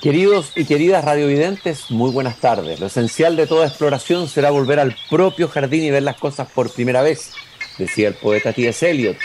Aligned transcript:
Queridos 0.00 0.52
y 0.56 0.64
queridas 0.64 1.04
radiovidentes, 1.04 1.90
muy 1.90 2.10
buenas 2.10 2.38
tardes. 2.38 2.80
Lo 2.80 2.86
esencial 2.86 3.36
de 3.36 3.46
toda 3.46 3.66
exploración 3.66 4.28
será 4.28 4.50
volver 4.50 4.80
al 4.80 4.96
propio 5.10 5.46
jardín 5.46 5.84
y 5.84 5.90
ver 5.90 6.02
las 6.02 6.16
cosas 6.16 6.48
por 6.50 6.72
primera 6.72 7.02
vez, 7.02 7.34
decía 7.76 8.08
el 8.08 8.14
poeta 8.14 8.54
T.S. 8.54 8.88
Eliot. 8.88 9.18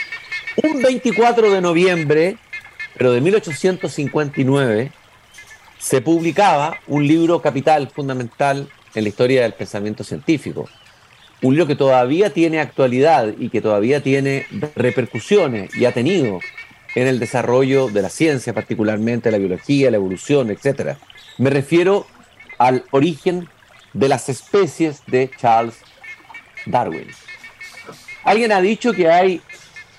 Un 0.64 0.82
24 0.82 1.50
de 1.50 1.62
noviembre, 1.62 2.38
pero 2.98 3.14
de 3.14 3.22
1859, 3.22 4.92
se 5.80 6.02
publicaba 6.02 6.78
un 6.88 7.08
libro 7.08 7.42
capital 7.42 7.90
fundamental 7.90 8.68
en 8.94 9.04
la 9.04 9.10
historia 9.10 9.44
del 9.44 9.54
pensamiento 9.54 10.04
científico. 10.04 10.68
Un 11.42 11.54
libro 11.54 11.68
que 11.68 11.76
todavía 11.76 12.32
tiene 12.32 12.60
actualidad 12.60 13.34
y 13.40 13.48
que 13.48 13.62
todavía 13.62 14.04
tiene 14.04 14.46
repercusiones 14.76 15.74
y 15.74 15.86
ha 15.86 15.94
tenido 15.94 16.42
en 16.96 17.08
el 17.08 17.20
desarrollo 17.20 17.90
de 17.90 18.02
la 18.02 18.10
ciencia, 18.10 18.54
particularmente 18.54 19.30
la 19.30 19.38
biología, 19.38 19.92
la 19.92 19.98
evolución, 19.98 20.50
etc. 20.50 20.98
Me 21.38 21.50
refiero 21.50 22.08
al 22.58 22.86
origen 22.92 23.50
de 23.94 24.10
las 24.10 24.30
especies 24.30 25.04
de 25.08 25.30
Charles 25.38 25.76
Darwin. 26.66 27.08
Alguien 28.24 28.52
ha 28.54 28.62
dicho 28.62 28.94
que 28.94 29.10
hay 29.10 29.42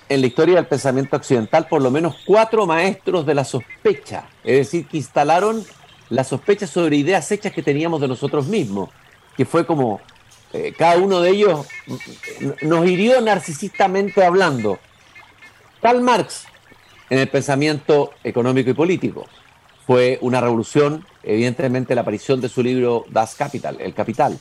en 0.09 0.21
la 0.21 0.27
historia 0.27 0.57
del 0.57 0.67
pensamiento 0.67 1.17
occidental 1.17 1.67
por 1.69 1.83
lo 1.83 1.91
menos 1.91 2.17
cuatro 2.25 2.67
maestros 2.67 3.27
de 3.27 3.35
la 3.35 3.45
sospecha, 3.45 4.29
es 4.43 4.57
decir, 4.57 4.87
que 4.87 4.97
instalaron 4.97 5.65
la 6.09 6.25
sospecha 6.25 6.67
sobre 6.67 6.97
ideas 6.97 7.31
hechas 7.33 7.53
que 7.53 7.63
teníamos 7.63 8.01
de 8.01 8.09
nosotros 8.09 8.47
mismos, 8.47 8.91
que 9.37 9.45
fue 9.45 9.67
como 9.67 10.01
eh, 10.53 10.73
cada 10.77 10.97
uno 10.99 11.21
de 11.21 11.31
ellos 11.31 11.67
nos 12.63 12.87
hirió 12.87 13.21
narcisistamente 13.21 14.25
hablando. 14.25 14.79
Karl 15.83 16.01
Marx 16.01 16.46
en 17.11 17.19
el 17.19 17.29
pensamiento 17.29 18.11
económico 18.25 18.71
y 18.71 18.75
político. 18.75 19.27
Fue 19.87 20.19
una 20.21 20.41
revolución, 20.41 21.07
evidentemente, 21.23 21.95
la 21.95 22.01
aparición 22.01 22.41
de 22.41 22.49
su 22.49 22.63
libro 22.63 23.05
Das 23.09 23.35
Kapital, 23.35 23.81
El 23.81 23.95
Capital, 23.95 24.39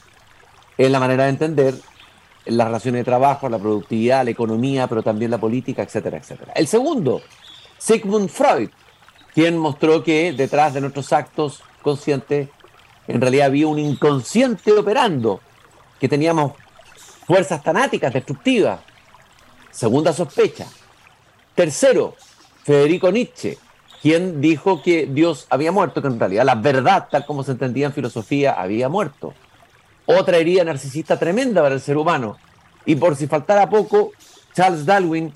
en 0.78 0.92
la 0.92 1.00
manera 1.00 1.26
de 1.26 1.30
entender 1.30 1.76
las 2.46 2.68
relaciones 2.68 3.00
de 3.00 3.06
trabajo, 3.06 3.50
la 3.50 3.60
productividad, 3.60 4.24
la 4.24 4.32
economía, 4.32 4.88
pero 4.88 5.04
también 5.04 5.32
la 5.32 5.38
política, 5.38 5.84
etcétera, 5.84 6.18
etcétera. 6.18 6.54
El 6.56 6.68
segundo, 6.68 7.22
Sigmund 7.78 8.30
Freud, 8.30 8.70
quien 9.34 9.58
mostró 9.58 10.04
que 10.04 10.34
detrás 10.34 10.74
de 10.74 10.82
nuestros 10.82 11.12
actos 11.14 11.62
conscientes 11.82 12.50
en 13.08 13.22
realidad 13.22 13.48
había 13.48 13.68
un 13.68 13.80
inconsciente 13.80 14.72
operando, 14.72 15.42
que 16.00 16.10
teníamos 16.10 16.54
fuerzas 17.28 17.62
tanáticas 17.64 18.14
destructivas. 18.14 18.80
Segunda 19.72 20.14
sospecha. 20.14 20.66
Tercero, 21.54 22.16
Federico 22.66 23.12
Nietzsche, 23.12 23.60
quien 24.02 24.42
dijo 24.42 24.82
que 24.82 25.06
Dios 25.06 25.46
había 25.52 25.72
muerto, 25.72 26.02
que 26.02 26.08
en 26.08 26.20
realidad 26.20 26.46
la 26.46 26.56
verdad, 26.56 27.08
tal 27.12 27.24
como 27.24 27.44
se 27.44 27.52
entendía 27.52 27.86
en 27.86 27.94
filosofía, 27.94 28.54
había 28.54 28.90
muerto. 28.90 29.36
Otra 30.08 30.38
herida 30.38 30.64
narcisista 30.64 31.20
tremenda 31.20 31.62
para 31.62 31.76
el 31.76 31.82
ser 31.82 31.96
humano. 31.96 32.38
Y 32.84 32.96
por 32.96 33.16
si 33.16 33.28
faltara 33.28 33.70
poco, 33.70 34.14
Charles 34.56 34.84
Darwin 34.84 35.32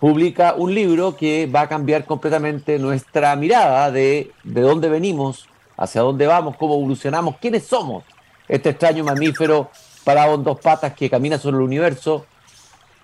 publica 0.00 0.54
un 0.54 0.74
libro 0.74 1.16
que 1.16 1.46
va 1.46 1.62
a 1.62 1.68
cambiar 1.68 2.06
completamente 2.06 2.78
nuestra 2.78 3.36
mirada 3.36 3.90
de, 3.90 4.32
de 4.42 4.60
dónde 4.62 4.88
venimos, 4.88 5.46
hacia 5.76 6.00
dónde 6.00 6.26
vamos, 6.26 6.56
cómo 6.56 6.76
evolucionamos, 6.76 7.36
quiénes 7.36 7.66
somos. 7.66 8.04
Este 8.48 8.70
extraño 8.70 9.04
mamífero 9.04 9.70
parado 10.02 10.36
en 10.36 10.44
dos 10.44 10.58
patas 10.60 10.94
que 10.94 11.10
camina 11.10 11.36
sobre 11.36 11.58
el 11.58 11.62
universo. 11.64 12.24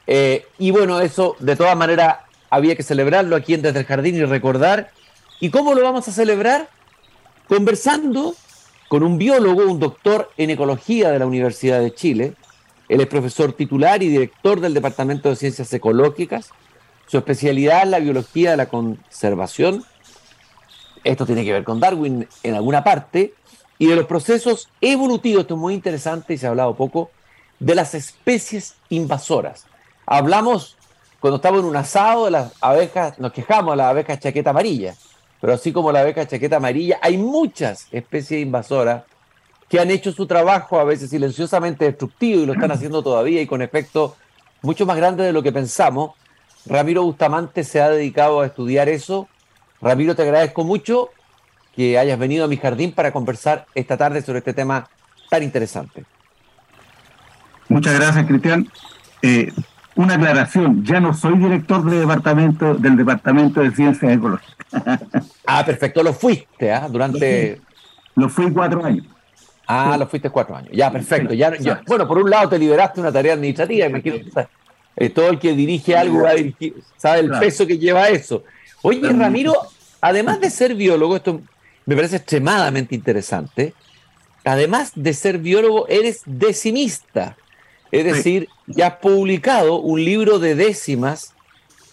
Eh, 0.06 0.46
y 0.58 0.70
bueno, 0.70 1.00
eso 1.00 1.36
de 1.40 1.56
todas 1.56 1.76
maneras 1.76 2.23
había 2.54 2.76
que 2.76 2.84
celebrarlo 2.84 3.34
aquí 3.34 3.54
en 3.54 3.62
Desde 3.62 3.80
el 3.80 3.86
Jardín 3.86 4.14
y 4.14 4.24
recordar. 4.24 4.90
¿Y 5.40 5.50
cómo 5.50 5.74
lo 5.74 5.82
vamos 5.82 6.06
a 6.06 6.12
celebrar? 6.12 6.68
Conversando 7.48 8.34
con 8.88 9.02
un 9.02 9.18
biólogo, 9.18 9.64
un 9.64 9.80
doctor 9.80 10.30
en 10.36 10.50
ecología 10.50 11.10
de 11.10 11.18
la 11.18 11.26
Universidad 11.26 11.80
de 11.80 11.92
Chile. 11.92 12.34
Él 12.88 13.00
es 13.00 13.08
profesor 13.08 13.54
titular 13.54 14.02
y 14.04 14.08
director 14.08 14.60
del 14.60 14.72
Departamento 14.72 15.28
de 15.28 15.36
Ciencias 15.36 15.72
Ecológicas. 15.72 16.50
Su 17.08 17.18
especialidad 17.18 17.82
es 17.82 17.88
la 17.88 17.98
biología 17.98 18.52
de 18.52 18.56
la 18.56 18.68
conservación. 18.68 19.84
Esto 21.02 21.26
tiene 21.26 21.44
que 21.44 21.52
ver 21.52 21.64
con 21.64 21.80
Darwin 21.80 22.28
en 22.44 22.54
alguna 22.54 22.84
parte. 22.84 23.34
Y 23.78 23.86
de 23.86 23.96
los 23.96 24.06
procesos 24.06 24.68
evolutivos, 24.80 25.42
esto 25.42 25.54
es 25.54 25.60
muy 25.60 25.74
interesante 25.74 26.34
y 26.34 26.38
se 26.38 26.46
ha 26.46 26.50
hablado 26.50 26.76
poco, 26.76 27.10
de 27.58 27.74
las 27.74 27.96
especies 27.96 28.76
invasoras. 28.90 29.66
Hablamos 30.06 30.76
cuando 31.24 31.36
estamos 31.36 31.60
en 31.60 31.64
un 31.64 31.76
asado, 31.76 32.28
las 32.28 32.52
abejas, 32.60 33.18
nos 33.18 33.32
quejamos 33.32 33.72
de 33.72 33.76
las 33.78 33.86
abejas 33.86 34.20
chaqueta 34.20 34.50
amarilla, 34.50 34.94
pero 35.40 35.54
así 35.54 35.72
como 35.72 35.90
la 35.90 36.00
abeja 36.00 36.28
chaqueta 36.28 36.56
amarilla, 36.56 36.98
hay 37.00 37.16
muchas 37.16 37.88
especies 37.92 38.42
invasoras 38.42 39.04
que 39.66 39.80
han 39.80 39.90
hecho 39.90 40.12
su 40.12 40.26
trabajo 40.26 40.78
a 40.78 40.84
veces 40.84 41.08
silenciosamente 41.08 41.86
destructivo 41.86 42.42
y 42.42 42.44
lo 42.44 42.52
están 42.52 42.72
haciendo 42.72 43.02
todavía 43.02 43.40
y 43.40 43.46
con 43.46 43.62
efectos 43.62 44.12
mucho 44.60 44.84
más 44.84 44.98
grandes 44.98 45.24
de 45.24 45.32
lo 45.32 45.42
que 45.42 45.50
pensamos. 45.50 46.10
Ramiro 46.66 47.04
Bustamante 47.04 47.64
se 47.64 47.80
ha 47.80 47.88
dedicado 47.88 48.42
a 48.42 48.46
estudiar 48.46 48.90
eso. 48.90 49.26
Ramiro, 49.80 50.14
te 50.14 50.24
agradezco 50.24 50.62
mucho 50.62 51.08
que 51.74 51.98
hayas 51.98 52.18
venido 52.18 52.44
a 52.44 52.48
mi 52.48 52.58
jardín 52.58 52.92
para 52.92 53.12
conversar 53.14 53.64
esta 53.74 53.96
tarde 53.96 54.20
sobre 54.20 54.40
este 54.40 54.52
tema 54.52 54.90
tan 55.30 55.42
interesante. 55.42 56.04
Muchas 57.70 57.98
gracias, 57.98 58.26
Cristian. 58.26 58.68
Eh, 59.22 59.50
una 59.96 60.14
aclaración, 60.14 60.84
ya 60.84 61.00
no 61.00 61.14
soy 61.14 61.38
director 61.38 61.84
de 61.88 62.00
departamento, 62.00 62.74
del 62.74 62.96
Departamento 62.96 63.60
de 63.60 63.70
Ciencias 63.70 64.12
Ecológicas. 64.12 64.54
ah, 65.46 65.64
perfecto, 65.64 66.02
lo 66.02 66.12
fuiste, 66.12 66.72
¿ah? 66.72 66.88
Durante... 66.88 67.60
Lo 68.16 68.28
fui 68.28 68.50
cuatro 68.52 68.84
años. 68.84 69.06
Ah, 69.66 69.96
lo 69.98 70.06
fuiste 70.06 70.30
cuatro 70.30 70.56
años. 70.56 70.70
Ya, 70.72 70.90
perfecto. 70.90 71.34
Ya, 71.34 71.52
bueno, 71.86 72.06
por 72.06 72.18
un 72.18 72.30
lado 72.30 72.48
te 72.48 72.58
liberaste 72.58 73.00
una 73.00 73.10
tarea 73.10 73.34
administrativa, 73.34 73.86
imagino 73.86 74.16
eh, 74.96 75.10
todo 75.10 75.30
el 75.30 75.38
que 75.38 75.54
dirige 75.54 75.96
algo 75.96 76.22
va 76.22 76.30
a 76.30 76.34
dirigir, 76.34 76.76
sabe 76.96 77.20
el 77.20 77.30
peso 77.30 77.66
que 77.66 77.78
lleva 77.78 78.08
eso. 78.08 78.44
Oye, 78.82 79.00
Ramiro, 79.12 79.54
además 80.00 80.40
de 80.40 80.50
ser 80.50 80.74
biólogo, 80.74 81.16
esto 81.16 81.40
me 81.86 81.96
parece 81.96 82.16
extremadamente 82.16 82.94
interesante, 82.94 83.74
además 84.44 84.92
de 84.94 85.14
ser 85.14 85.38
biólogo, 85.38 85.88
eres 85.88 86.22
decimista. 86.26 87.36
Es 87.90 88.04
decir, 88.04 88.48
ya 88.66 88.88
has 88.88 88.96
publicado 88.96 89.80
un 89.80 90.04
libro 90.04 90.38
de 90.38 90.54
décimas, 90.54 91.34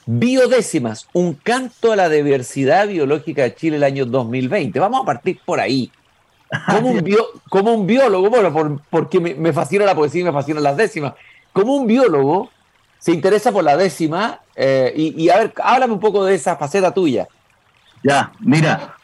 biodécimas, 0.06 1.07
un 1.13 1.34
canto 1.34 1.91
a 1.91 1.96
la 1.96 2.09
diversidad 2.09 2.88
biológica 2.88 3.44
de 3.44 3.56
Chile 3.56 3.78
el 3.78 3.84
año 3.84 4.06
2020. 4.06 4.80
Vamos 4.80 5.01
a 5.01 5.06
partir 5.06 5.40
por 5.46 5.59
ahí. 5.59 5.91
Como 6.68 6.90
un, 6.90 7.16
como 7.50 7.74
un 7.74 7.88
biólogo, 7.88 8.30
bueno, 8.30 8.81
porque 8.90 9.19
me, 9.19 9.53
fascina 9.53 9.85
la 9.85 9.96
poesía 9.96 10.22
y 10.22 10.25
me 10.25 10.34
fascinan 10.34 10.63
las 10.63 10.75
décimas, 10.75 11.13
como 11.53 11.75
un 11.75 11.88
biólogo 11.88 12.50
se 13.00 13.13
interesa 13.13 13.51
por 13.51 13.63
la 13.63 13.78
décima 13.78 14.41
eh, 14.56 14.94
y, 14.96 15.24
y, 15.24 15.30
a 15.30 15.38
ver, 15.38 15.53
háblame 15.63 15.94
un 15.94 16.00
poco 16.00 16.25
de 16.25 16.35
esa 16.35 16.57
faceta 16.57 16.94
tuya. 16.94 17.28
Ya, 18.03 18.31
mira, 18.40 18.96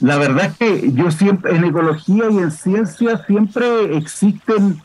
la 0.00 0.16
verdad 0.16 0.46
es 0.46 0.56
que 0.56 0.92
yo 0.92 1.10
siempre, 1.10 1.56
en 1.56 1.64
ecología 1.64 2.24
y 2.30 2.38
en 2.38 2.50
ciencia 2.50 3.24
siempre 3.26 3.96
existen 3.96 4.80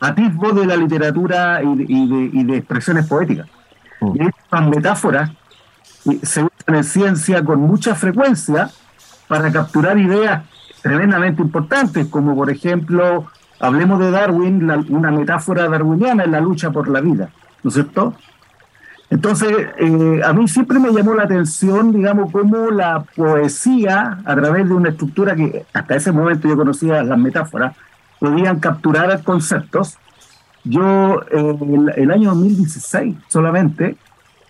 atisbo 0.00 0.52
de 0.52 0.66
la 0.66 0.76
literatura 0.76 1.60
y 1.62 2.44
de, 2.44 2.56
expresiones 2.56 3.06
poéticas. 3.06 3.48
Mm. 4.00 4.22
Y 4.22 4.26
estas 4.26 4.68
metáforas 4.68 5.30
se 6.22 6.42
usan 6.42 6.74
en 6.74 6.84
ciencia 6.84 7.44
con 7.44 7.60
mucha 7.60 7.94
frecuencia 7.94 8.70
para 9.28 9.50
capturar 9.50 9.98
ideas 9.98 10.44
tremendamente 10.82 11.42
importantes, 11.42 12.06
como 12.06 12.36
por 12.36 12.50
ejemplo, 12.50 13.26
hablemos 13.58 13.98
de 13.98 14.10
Darwin, 14.10 14.70
una 14.88 15.10
metáfora 15.10 15.68
darwiniana 15.68 16.24
en 16.24 16.32
la 16.32 16.40
lucha 16.40 16.70
por 16.70 16.88
la 16.88 17.00
vida, 17.00 17.30
¿no 17.62 17.68
es 17.68 17.74
cierto? 17.74 18.14
Entonces, 19.08 19.50
eh, 19.78 20.20
a 20.24 20.32
mí 20.32 20.48
siempre 20.48 20.78
me 20.78 20.92
llamó 20.92 21.14
la 21.14 21.24
atención, 21.24 21.92
digamos, 21.92 22.32
cómo 22.32 22.70
la 22.70 23.04
poesía, 23.14 24.18
a 24.24 24.34
través 24.34 24.68
de 24.68 24.74
una 24.74 24.88
estructura 24.90 25.36
que 25.36 25.64
hasta 25.72 25.94
ese 25.94 26.12
momento 26.12 26.48
yo 26.48 26.56
conocía 26.56 27.02
las 27.02 27.18
metáforas, 27.18 27.76
podían 28.18 28.60
capturar 28.60 29.22
conceptos. 29.22 29.98
Yo 30.64 31.20
en 31.30 31.92
el, 31.96 32.10
año 32.10 32.30
2016 32.30 33.16
solamente 33.28 33.96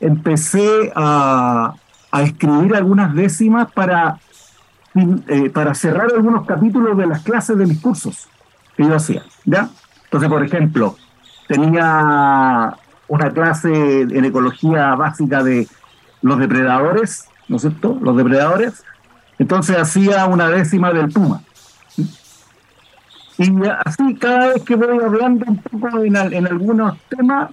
empecé 0.00 0.92
a, 0.94 1.74
escribir 2.22 2.74
algunas 2.74 3.14
décimas 3.14 3.70
para, 3.72 4.18
eh, 4.94 5.50
para 5.50 5.74
cerrar 5.74 6.08
algunos 6.14 6.46
capítulos 6.46 6.96
de 6.96 7.06
las 7.06 7.22
clases 7.22 7.58
de 7.58 7.66
mis 7.66 7.78
cursos 7.78 8.26
que 8.74 8.84
yo 8.84 8.94
hacía. 8.94 9.22
Entonces, 9.44 10.30
por 10.30 10.42
ejemplo, 10.42 10.96
tenía 11.46 12.74
una 13.08 13.30
clase 13.32 14.00
en 14.00 14.24
ecología 14.24 14.94
básica 14.94 15.42
de 15.42 15.68
los 16.22 16.38
depredadores, 16.38 17.26
¿no 17.48 17.56
es 17.56 17.62
cierto? 17.62 17.98
Los 18.00 18.16
depredadores. 18.16 18.82
Entonces 19.38 19.76
hacía 19.76 20.24
una 20.26 20.48
décima 20.48 20.92
del 20.92 21.10
puma. 21.10 21.42
Y 23.38 23.52
así 23.84 24.14
cada 24.14 24.48
vez 24.48 24.62
que 24.62 24.76
voy 24.76 24.98
hablando 24.98 25.44
un 25.46 25.58
poco 25.58 26.02
en, 26.02 26.16
algunos 26.16 26.98
temas, 27.08 27.50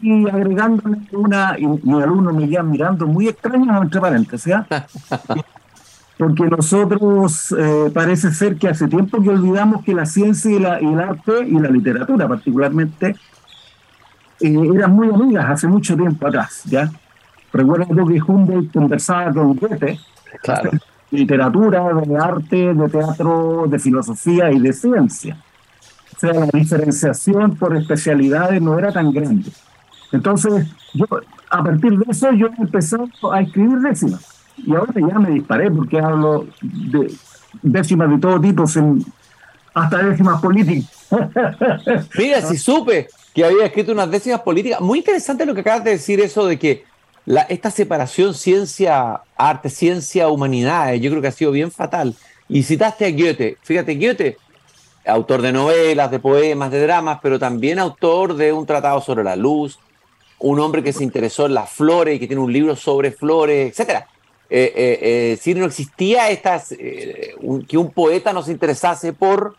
y 0.00 0.28
agregándole 0.28 0.98
una, 1.12 1.56
y 1.58 1.66
mi 1.66 2.02
alumno 2.02 2.32
me 2.32 2.44
iba 2.44 2.62
mirando 2.62 3.06
muy 3.06 3.28
extraño 3.28 3.82
entre 3.82 4.00
paréntesis. 4.00 4.54
porque 6.18 6.44
nosotros 6.46 7.54
eh, 7.56 7.90
parece 7.94 8.32
ser 8.32 8.56
que 8.56 8.68
hace 8.68 8.88
tiempo 8.88 9.22
que 9.22 9.30
olvidamos 9.30 9.84
que 9.84 9.94
la 9.94 10.04
ciencia 10.04 10.50
y, 10.50 10.58
la, 10.58 10.82
y 10.82 10.86
el 10.86 10.98
arte 10.98 11.46
y 11.46 11.58
la 11.60 11.68
literatura 11.70 12.26
particularmente 12.26 13.14
eh, 14.40 14.70
eran 14.74 14.92
muy 14.92 15.08
amigas 15.10 15.48
hace 15.48 15.68
mucho 15.68 15.96
tiempo 15.96 16.26
atrás, 16.26 16.62
¿ya? 16.64 16.90
Recuerdo 17.52 18.04
que 18.06 18.20
Humboldt 18.20 18.72
conversaba 18.72 19.32
con 19.32 19.54
Goethe 19.54 19.98
Claro. 20.42 20.70
Literatura, 21.10 21.92
de 21.94 22.16
arte, 22.16 22.74
de 22.74 22.88
teatro, 22.88 23.64
de 23.68 23.78
filosofía 23.78 24.50
y 24.50 24.58
de 24.58 24.72
ciencia. 24.72 25.36
O 26.16 26.18
sea, 26.18 26.32
la 26.32 26.46
diferenciación 26.52 27.56
por 27.56 27.76
especialidades 27.76 28.60
no 28.60 28.78
era 28.78 28.92
tan 28.92 29.12
grande. 29.12 29.50
Entonces, 30.12 30.66
yo, 30.94 31.06
a 31.50 31.62
partir 31.62 31.98
de 31.98 32.10
eso, 32.10 32.32
yo 32.32 32.48
empecé 32.58 32.96
a 33.32 33.40
escribir 33.40 33.78
décimas. 33.78 34.26
Y 34.56 34.74
ahora 34.74 34.92
ya 34.94 35.18
me 35.18 35.30
disparé 35.30 35.70
porque 35.70 36.00
hablo 36.00 36.46
de 36.60 37.12
décimas 37.62 38.10
de 38.10 38.18
todo 38.18 38.40
tipo, 38.40 38.64
hasta 39.74 40.02
décimas 40.02 40.40
políticas. 40.40 40.90
Mira, 42.18 42.42
si 42.42 42.58
supe 42.58 43.08
que 43.34 43.44
había 43.44 43.66
escrito 43.66 43.92
unas 43.92 44.10
décimas 44.10 44.40
políticas. 44.40 44.80
Muy 44.80 44.98
interesante 44.98 45.46
lo 45.46 45.54
que 45.54 45.60
acabas 45.60 45.84
de 45.84 45.92
decir, 45.92 46.20
eso 46.20 46.46
de 46.46 46.58
que 46.58 46.84
la, 47.28 47.42
esta 47.42 47.70
separación 47.70 48.32
ciencia-arte, 48.34 49.68
ciencia-humanidades, 49.68 51.00
yo 51.02 51.10
creo 51.10 51.20
que 51.20 51.28
ha 51.28 51.32
sido 51.32 51.50
bien 51.50 51.70
fatal. 51.70 52.14
Y 52.48 52.62
citaste 52.62 53.04
a 53.04 53.10
Goethe. 53.10 53.58
Fíjate, 53.62 53.94
Goethe, 53.96 54.38
autor 55.04 55.42
de 55.42 55.52
novelas, 55.52 56.10
de 56.10 56.18
poemas, 56.18 56.70
de 56.70 56.80
dramas, 56.80 57.18
pero 57.22 57.38
también 57.38 57.78
autor 57.78 58.34
de 58.34 58.52
un 58.52 58.64
tratado 58.64 59.02
sobre 59.02 59.24
la 59.24 59.36
luz, 59.36 59.78
un 60.38 60.58
hombre 60.58 60.82
que 60.82 60.94
se 60.94 61.04
interesó 61.04 61.44
en 61.44 61.52
las 61.52 61.68
flores 61.68 62.16
y 62.16 62.18
que 62.18 62.26
tiene 62.26 62.40
un 62.40 62.52
libro 62.52 62.74
sobre 62.76 63.10
flores, 63.10 63.72
etcétera. 63.72 64.06
Eh, 64.48 64.72
eh, 64.74 64.98
eh, 65.02 65.38
si 65.38 65.52
no 65.54 65.66
existía 65.66 66.30
estas, 66.30 66.74
un- 67.42 67.66
que 67.66 67.76
un 67.76 67.90
poeta 67.92 68.32
nos 68.32 68.48
interesase 68.48 69.12
por 69.12 69.56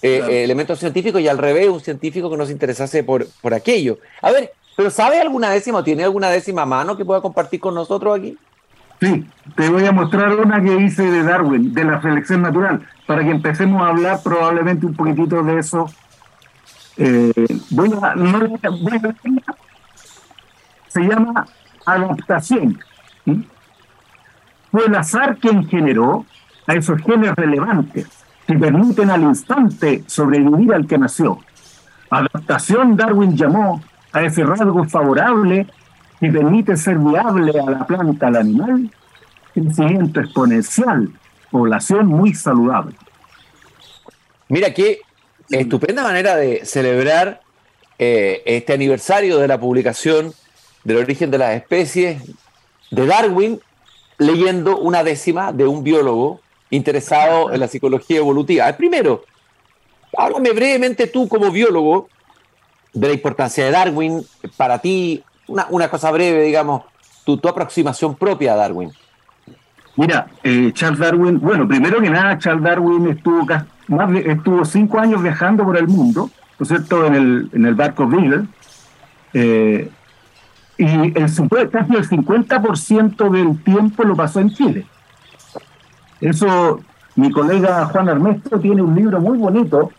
Claro. 0.00 0.28
elementos 0.30 0.78
científicos 0.78 1.20
y 1.20 1.28
al 1.28 1.36
revés, 1.36 1.68
un 1.68 1.80
científico 1.80 2.30
que 2.30 2.36
nos 2.38 2.50
interesase 2.50 3.04
por, 3.04 3.26
por 3.42 3.52
aquello. 3.52 3.98
A 4.22 4.30
ver, 4.30 4.50
pero 4.76 4.90
¿sabe 4.90 5.20
alguna 5.20 5.50
décima 5.50 5.84
tiene 5.84 6.04
alguna 6.04 6.28
décima 6.28 6.64
mano 6.64 6.96
que 6.96 7.04
pueda 7.04 7.20
compartir 7.20 7.60
con 7.60 7.74
nosotros 7.74 8.18
aquí? 8.18 8.36
Sí, 9.00 9.26
te 9.56 9.68
voy 9.70 9.86
a 9.86 9.92
mostrar 9.92 10.34
una 10.36 10.62
que 10.62 10.76
hice 10.76 11.02
de 11.02 11.22
Darwin, 11.22 11.72
de 11.72 11.84
la 11.84 12.02
selección 12.02 12.42
natural, 12.42 12.86
para 13.06 13.22
que 13.24 13.30
empecemos 13.30 13.80
a 13.82 13.88
hablar 13.88 14.20
probablemente 14.22 14.84
un 14.86 14.94
poquitito 14.94 15.42
de 15.42 15.58
eso. 15.58 15.86
Eh, 16.98 17.32
no, 17.70 17.82
voy 17.82 17.94
a- 17.94 19.14
se 20.88 21.00
llama 21.00 21.46
adaptación. 21.86 22.78
Fue 24.70 24.86
el 24.86 24.94
azar 24.94 25.36
quien 25.38 25.66
generó 25.66 26.26
a 26.66 26.74
esos 26.74 27.00
genes 27.02 27.34
relevantes 27.36 28.06
que 28.46 28.54
permiten 28.58 29.10
al 29.10 29.22
instante 29.22 30.04
sobrevivir 30.06 30.74
al 30.74 30.86
que 30.86 30.98
nació. 30.98 31.38
Adaptación 32.10 32.96
Darwin 32.96 33.36
llamó 33.36 33.82
a 34.12 34.22
ese 34.22 34.44
rasgo 34.44 34.84
favorable 34.84 35.66
que 36.20 36.30
permite 36.30 36.76
ser 36.76 36.98
viable 36.98 37.58
a 37.58 37.70
la 37.70 37.86
planta, 37.86 38.28
al 38.28 38.36
animal, 38.36 38.90
crecimiento 39.54 40.20
exponencial, 40.20 41.08
población 41.50 42.06
muy 42.06 42.34
saludable. 42.34 42.94
Mira 44.48 44.74
qué 44.74 45.00
estupenda 45.50 46.02
manera 46.02 46.36
de 46.36 46.64
celebrar 46.64 47.40
eh, 47.98 48.42
este 48.44 48.72
aniversario 48.72 49.38
de 49.38 49.48
la 49.48 49.58
publicación 49.58 50.32
del 50.84 50.98
origen 50.98 51.30
de 51.30 51.38
las 51.38 51.54
especies 51.54 52.22
de 52.90 53.06
Darwin, 53.06 53.60
leyendo 54.18 54.78
una 54.78 55.04
décima 55.04 55.52
de 55.52 55.66
un 55.66 55.82
biólogo 55.82 56.40
interesado 56.70 57.52
en 57.52 57.60
la 57.60 57.68
psicología 57.68 58.18
evolutiva. 58.18 58.70
Primero, 58.76 59.24
háblame 60.16 60.52
brevemente 60.52 61.06
tú 61.06 61.28
como 61.28 61.50
biólogo 61.50 62.08
de 62.92 63.08
la 63.08 63.14
importancia 63.14 63.64
de 63.64 63.70
Darwin 63.70 64.22
para 64.56 64.78
ti, 64.78 65.22
una, 65.46 65.88
cosa 65.88 66.10
breve, 66.10 66.42
digamos, 66.42 66.82
tu, 67.24 67.36
tu 67.36 67.48
aproximación 67.48 68.14
propia 68.14 68.54
a 68.54 68.56
Darwin. 68.56 68.92
Mira, 69.96 70.28
eh, 70.42 70.70
Charles 70.72 70.98
Darwin, 70.98 71.40
bueno, 71.40 71.66
primero 71.66 72.00
que 72.00 72.10
nada, 72.10 72.38
Charles 72.38 72.62
Darwin 72.62 73.08
estuvo, 73.08 73.46
estuvo 74.24 74.64
cinco 74.64 74.98
años 74.98 75.22
viajando 75.22 75.64
por 75.64 75.76
el 75.76 75.88
mundo, 75.88 76.30
¿no 76.58 76.62
es 76.62 76.68
cierto?, 76.68 77.06
en 77.06 77.14
el, 77.14 77.50
en 77.52 77.66
el 77.66 77.74
barco 77.74 78.06
Beagle, 78.06 78.46
eh, 79.34 79.90
y 80.78 80.84
el, 80.86 81.12
casi 81.70 81.94
el 81.94 82.08
50% 82.08 83.30
del 83.30 83.62
tiempo 83.62 84.04
lo 84.04 84.16
pasó 84.16 84.40
en 84.40 84.50
Chile. 84.50 84.86
Eso, 86.20 86.80
mi 87.16 87.30
colega 87.30 87.84
Juan 87.86 88.08
Armesto 88.08 88.58
tiene 88.58 88.80
un 88.80 88.94
libro 88.94 89.20
muy 89.20 89.36
bonito 89.36 89.90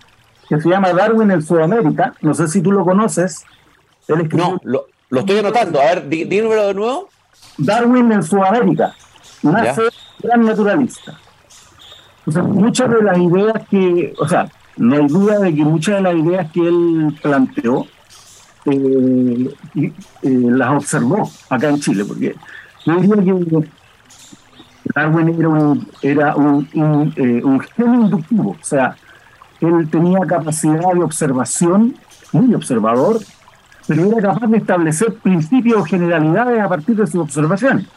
que 0.52 0.60
se 0.60 0.68
llama 0.68 0.92
Darwin 0.92 1.32
en 1.32 1.42
Sudamérica, 1.42 2.14
no 2.20 2.34
sé 2.34 2.46
si 2.50 2.62
tú 2.62 2.74
lo 2.74 2.84
conoces. 2.84 3.46
Él 4.10 4.20
escribió 4.20 4.50
No, 4.50 4.62
lo, 4.66 4.86
lo 5.10 5.20
estoy 5.22 5.40
anotando. 5.40 5.80
A 5.80 5.96
ver, 5.96 6.06
número 6.44 6.68
de 6.68 6.74
nuevo. 6.74 7.10
Darwin 7.58 8.12
en 8.12 8.22
Sudamérica. 8.22 8.94
Nace 9.44 9.84
gran 10.22 10.46
naturalista. 10.46 11.18
O 12.26 12.32
sea, 12.34 12.44
muchas 12.44 12.90
de 12.90 13.02
las 13.02 13.18
ideas 13.18 13.54
que, 13.70 14.14
o 14.20 14.28
sea, 14.28 14.50
no 14.76 14.96
hay 14.96 15.08
duda 15.08 15.40
de 15.40 15.56
que 15.56 15.64
muchas 15.64 15.96
de 15.96 16.02
las 16.02 16.16
ideas 16.16 16.52
que 16.52 16.68
él 16.68 17.18
planteó 17.22 17.88
eh, 18.66 19.56
eh, 19.76 19.92
las 20.22 20.70
observó 20.72 21.32
acá 21.50 21.70
en 21.70 21.80
Chile, 21.80 22.04
porque 22.04 22.36
yo 22.86 22.96
diría 22.98 23.24
que 23.24 23.70
Darwin 24.94 25.30
era 25.30 25.48
un, 25.48 25.88
era 26.02 26.36
un, 26.36 26.68
un, 26.74 27.14
eh, 27.16 27.42
un 27.42 27.60
genio 27.62 28.02
inductivo, 28.02 28.58
o 28.60 28.64
sea, 28.66 28.98
él 29.62 29.90
tenía 29.90 30.20
capacidad 30.28 30.94
de 30.94 31.04
observación, 31.04 31.96
muy 32.32 32.54
observador, 32.54 33.20
pero 33.88 34.06
era 34.18 34.34
capaz 34.34 34.48
de 34.48 34.58
establecer 34.58 35.14
principios 35.16 35.82
o 35.82 35.84
generalidades 35.86 36.62
a 36.62 36.70
partir 36.70 36.96
de 36.96 37.08
sus 37.08 37.22
observaciones. 37.22 37.88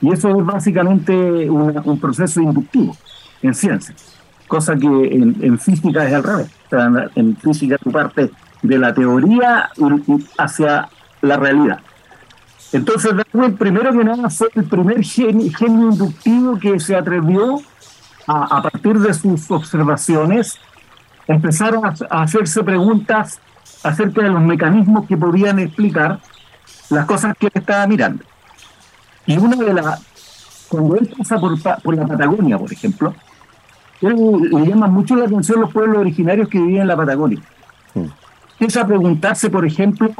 Y 0.00 0.12
eso 0.12 0.28
es 0.36 0.44
básicamente 0.44 1.48
una- 1.50 1.80
un 1.84 1.98
proceso 1.98 2.40
inductivo 2.40 2.96
en 3.42 3.54
ciencia, 3.54 3.94
cosa 4.48 4.76
que 4.76 4.86
en, 4.86 5.36
en 5.40 5.58
física 5.58 6.06
es 6.06 6.14
al 6.14 6.22
revés. 6.22 6.50
En, 7.14 7.36
física 7.36 7.76
tu 7.78 7.90
parte 7.92 8.30
de 8.62 8.78
la 8.78 8.94
teoría 8.94 9.70
hacia 10.38 10.88
la 11.20 11.36
realidad. 11.36 11.80
Entonces 12.72 13.12
Darwin, 13.14 13.56
primero 13.56 13.92
que 13.92 14.02
nada, 14.04 14.30
fue 14.30 14.48
el 14.54 14.64
primer 14.64 15.02
genio, 15.04 15.50
genio 15.56 15.90
inductivo 15.92 16.58
que 16.58 16.80
se 16.80 16.96
atrevió 16.96 17.60
a, 18.26 18.58
a 18.58 18.62
partir 18.62 18.98
de 18.98 19.12
sus 19.12 19.50
observaciones 19.50 20.58
empezar 21.26 21.74
a, 21.74 21.94
a 22.10 22.22
hacerse 22.22 22.62
preguntas 22.64 23.40
acerca 23.82 24.22
de 24.22 24.30
los 24.30 24.42
mecanismos 24.42 25.06
que 25.06 25.16
podían 25.16 25.58
explicar 25.58 26.20
las 26.90 27.06
cosas 27.06 27.34
que 27.38 27.46
él 27.46 27.52
estaba 27.54 27.86
mirando. 27.86 28.24
Y 29.26 29.36
una 29.38 29.56
de 29.56 29.72
las, 29.72 30.00
cuando 30.68 30.96
él 30.96 31.12
pasa 31.16 31.38
por, 31.38 31.60
por 31.82 31.96
la 31.96 32.06
Patagonia, 32.06 32.58
por 32.58 32.72
ejemplo, 32.72 33.14
él 34.00 34.16
le 34.50 34.66
llama 34.66 34.88
mucho 34.88 35.14
la 35.16 35.26
atención 35.26 35.60
los 35.60 35.72
pueblos 35.72 35.98
originarios 35.98 36.48
que 36.48 36.58
vivían 36.58 36.82
en 36.82 36.88
la 36.88 36.96
Patagonia. 36.96 37.40
Mm. 37.94 38.06
Empieza 38.52 38.82
a 38.82 38.86
preguntarse, 38.86 39.50
por 39.50 39.64
ejemplo, 39.64 40.12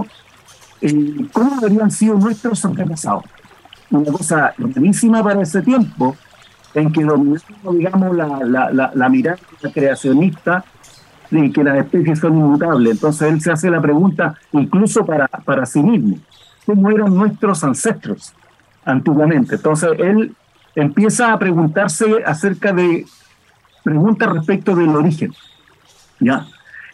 eh, 0.80 1.26
cómo 1.32 1.56
habrían 1.60 1.90
sido 1.90 2.16
nuestros 2.16 2.64
antepasados. 2.64 3.24
Una 3.90 4.10
cosa 4.10 4.54
gravísima 4.56 5.22
para 5.22 5.42
ese 5.42 5.62
tiempo, 5.62 6.16
en 6.74 6.90
que 6.92 7.04
dominaba, 7.04 7.42
digamos, 7.72 8.16
la, 8.16 8.26
la, 8.44 8.70
la, 8.70 8.92
la 8.94 9.08
mirada 9.08 9.38
creacionista 9.74 10.64
de 11.40 11.50
que 11.50 11.64
las 11.64 11.78
especies 11.78 12.18
son 12.18 12.36
inmutables. 12.36 12.92
Entonces 12.92 13.32
él 13.32 13.40
se 13.40 13.50
hace 13.50 13.70
la 13.70 13.80
pregunta 13.80 14.34
incluso 14.52 15.04
para, 15.04 15.26
para 15.26 15.66
sí 15.66 15.82
mismo, 15.82 16.18
¿cómo 16.66 16.90
eran 16.90 17.14
nuestros 17.14 17.64
ancestros 17.64 18.34
antiguamente? 18.84 19.56
Entonces 19.56 19.90
él 19.98 20.34
empieza 20.74 21.32
a 21.32 21.38
preguntarse 21.38 22.22
acerca 22.24 22.72
de 22.72 23.06
preguntas 23.82 24.28
respecto 24.30 24.76
del 24.76 24.90
origen. 24.90 25.32
¿ya? 26.20 26.46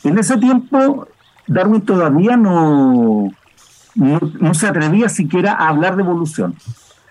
En 0.04 0.18
ese 0.18 0.36
tiempo 0.38 1.08
Darwin 1.46 1.82
todavía 1.82 2.36
no, 2.36 3.32
no, 3.94 4.20
no 4.40 4.54
se 4.54 4.68
atrevía 4.68 5.08
siquiera 5.08 5.52
a 5.52 5.68
hablar 5.68 5.96
de 5.96 6.02
evolución. 6.02 6.54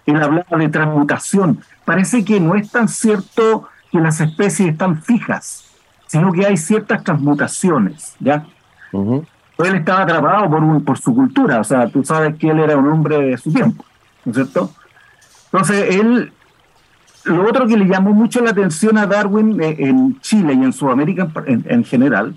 Él 0.06 0.24
hablaba 0.24 0.58
de 0.58 0.70
transmutación. 0.70 1.60
Parece 1.84 2.24
que 2.24 2.40
no 2.40 2.56
es 2.56 2.72
tan 2.72 2.88
cierto 2.88 3.68
que 3.92 4.00
las 4.00 4.22
especies 4.22 4.70
están 4.70 5.02
fijas, 5.02 5.67
sino 6.08 6.32
que 6.32 6.46
hay 6.46 6.58
ciertas 6.58 7.04
transmutaciones, 7.04 8.16
¿ya? 8.20 8.46
Él 9.60 9.76
estaba 9.76 10.02
atrapado 10.04 10.50
por, 10.50 10.64
un- 10.64 10.84
por 10.84 10.98
su 10.98 11.14
cultura, 11.14 11.60
o 11.60 11.64
sea, 11.64 11.88
tú 11.88 12.04
sabes 12.04 12.36
que 12.38 12.50
él 12.50 12.60
era 12.60 12.78
un 12.78 12.88
hombre 12.90 13.18
de 13.20 13.38
su 13.38 13.52
tiempo, 13.52 13.84
¿no 14.26 14.32
es 14.32 14.36
cierto? 14.38 14.72
Entonces, 15.52 15.96
él, 15.96 16.32
lo 17.26 17.44
otro 17.50 17.68
que 17.68 17.76
le 17.78 17.86
llamó 17.86 18.14
mucho 18.14 18.42
la 18.42 18.52
atención 18.52 18.98
a 18.98 19.06
Darwin 19.08 19.62
eh, 19.62 19.76
en 19.80 20.20
Chile 20.22 20.54
y 20.54 20.64
en 20.64 20.74
Sudamérica 20.74 21.28
en, 21.46 21.66
en 21.68 21.84
general 21.84 22.36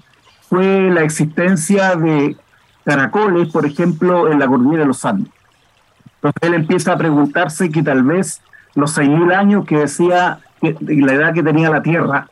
fue 0.48 0.90
la 0.90 1.02
existencia 1.02 1.94
de 1.96 2.36
caracoles, 2.84 3.48
por 3.50 3.66
ejemplo, 3.66 4.30
en 4.32 4.38
la 4.38 4.46
cordillera 4.48 4.80
de 4.80 4.86
los 4.86 5.04
Andes. 5.04 5.30
Entonces 6.16 6.42
él 6.42 6.54
empieza 6.54 6.92
a 6.92 6.96
preguntarse 6.98 7.70
que 7.70 7.82
tal 7.82 8.02
vez 8.02 8.42
los 8.74 8.96
6.000 8.96 9.32
años 9.34 9.64
que 9.66 9.78
decía 9.78 10.40
la 10.62 11.12
edad 11.12 11.32
que 11.34 11.42
tenía 11.42 11.70
la 11.70 11.82
Tierra, 11.82 12.28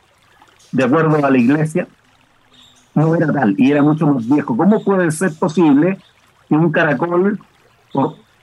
de 0.71 0.83
acuerdo 0.83 1.25
a 1.25 1.29
la 1.29 1.37
iglesia, 1.37 1.87
no 2.95 3.15
era 3.15 3.31
tal 3.31 3.55
y 3.57 3.71
era 3.71 3.81
mucho 3.81 4.07
más 4.07 4.27
viejo. 4.27 4.55
¿Cómo 4.55 4.83
puede 4.83 5.11
ser 5.11 5.31
posible 5.37 5.97
que 6.47 6.55
un 6.55 6.71
caracol, 6.71 7.39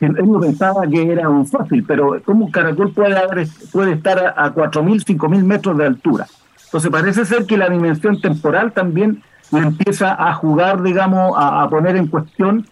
él 0.01 0.15
no 0.27 0.41
pensaba 0.41 0.87
que 0.87 1.11
era 1.11 1.29
un 1.29 1.47
fósil, 1.47 1.85
pero 1.87 2.21
¿cómo 2.25 2.47
un 2.47 2.51
caracol 2.51 2.93
puede, 2.93 3.17
haber, 3.17 3.49
puede 3.73 3.93
estar 3.93 4.35
a, 4.37 4.55
4.000, 4.55 5.05
5.000 5.05 5.43
metros 5.43 5.77
de 5.79 5.87
altura? 5.87 6.27
Entonces 6.65 6.91
parece 6.91 7.25
ser 7.25 7.47
que 7.47 7.57
la 7.57 7.69
dimensión 7.69 8.21
temporal 8.21 8.73
también 8.73 9.23
le 9.53 9.61
empieza 9.61 10.15
a 10.15 10.35
jugar, 10.35 10.83
digamos, 10.83 11.33
a, 11.37 11.69
poner 11.71 11.97
en 11.97 12.09
cuestión 12.09 12.67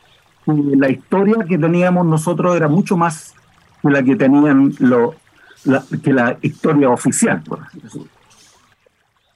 que 0.44 0.52
la 0.76 0.90
historia 0.90 1.36
que 1.48 1.58
teníamos 1.58 2.04
nosotros 2.06 2.56
era 2.56 2.68
mucho 2.68 2.96
más 2.96 3.34
que 3.80 3.90
la 3.90 4.02
que 4.02 4.16
tenían 4.16 4.74
lo, 4.80 5.14
que 6.02 6.12
la 6.12 6.36
historia 6.42 6.90
oficial, 6.90 7.42
por 7.42 7.60
así 7.62 7.80
decirlo. 7.80 8.13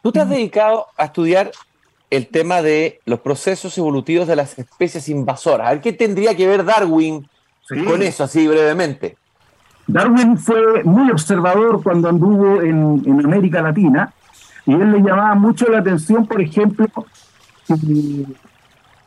Tú 0.09 0.12
te 0.12 0.21
has 0.21 0.31
dedicado 0.31 0.87
a 0.97 1.05
estudiar 1.05 1.50
el 2.09 2.29
tema 2.29 2.62
de 2.62 2.99
los 3.05 3.21
procesos 3.21 3.77
evolutivos 3.77 4.27
de 4.27 4.37
las 4.37 4.59
especies 4.59 5.07
invasoras. 5.11 5.67
A 5.67 5.71
ver 5.73 5.83
qué 5.83 5.93
tendría 5.93 6.35
que 6.35 6.47
ver 6.47 6.65
Darwin 6.65 7.29
con 7.87 8.00
eso, 8.00 8.25
así 8.25 8.49
brevemente. 8.49 9.19
Darwin 9.87 10.38
fue 10.38 10.83
muy 10.83 11.11
observador 11.11 11.83
cuando 11.83 12.09
anduvo 12.09 12.62
en, 12.62 13.23
América 13.23 13.61
Latina 13.61 14.15
y 14.65 14.73
él 14.73 14.93
le 14.93 15.00
llamaba 15.00 15.35
mucho 15.35 15.69
la 15.69 15.81
atención, 15.81 16.27
por 16.27 16.41
ejemplo, 16.41 16.87
que 17.67 18.25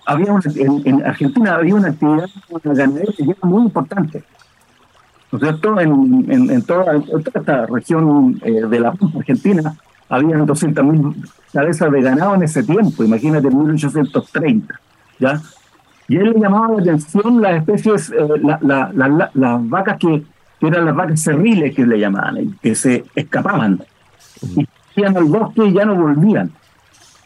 había 0.05 0.36
en, 0.53 1.03
Argentina 1.03 1.55
había 1.55 1.74
una 1.74 1.88
actividad 1.88 2.29
ganadera 2.63 3.12
muy 3.41 3.63
importante. 3.63 4.24
¿No 5.31 5.39
es 5.39 5.43
cierto? 5.46 5.79
En, 5.79 6.62
toda, 6.62 7.01
esta 7.34 7.65
región 7.65 8.39
eh, 8.46 8.67
de 8.70 8.79
la 8.79 8.93
Argentina 9.17 9.75
habían 10.12 10.46
200.000 10.46 11.15
cabezas 11.53 11.89
de 11.89 12.01
ganado 12.01 12.36
en 12.36 12.44
ese 12.44 12.63
tiempo, 12.63 13.03
imagínate, 13.03 13.48
en 13.48 13.58
1830, 13.58 14.80
¿ya? 15.20 15.41
Y 16.10 16.18
él 16.18 16.32
le 16.34 16.39
llamaba 16.41 16.75
la 16.75 16.82
atención 16.82 17.41
las 17.41 17.56
especies, 17.56 18.10
eh, 18.12 18.27
las 18.62 19.70
vacas 19.70 19.98
que, 19.98 20.24
eran 20.60 20.86
las 20.86 20.96
vacas 20.96 21.22
cerriles 21.22 21.74
que 21.74 21.88
le 21.88 21.98
llamaban, 21.98 22.60
que 22.62 22.75
se 22.75 23.06
escapaban, 23.15 23.82
y 24.41 24.68
iban 24.98 25.15
al 25.15 25.24
bosque 25.24 25.65
y 25.65 25.74
ya 25.74 25.86
no 25.86 25.96
volvían. 25.96 26.51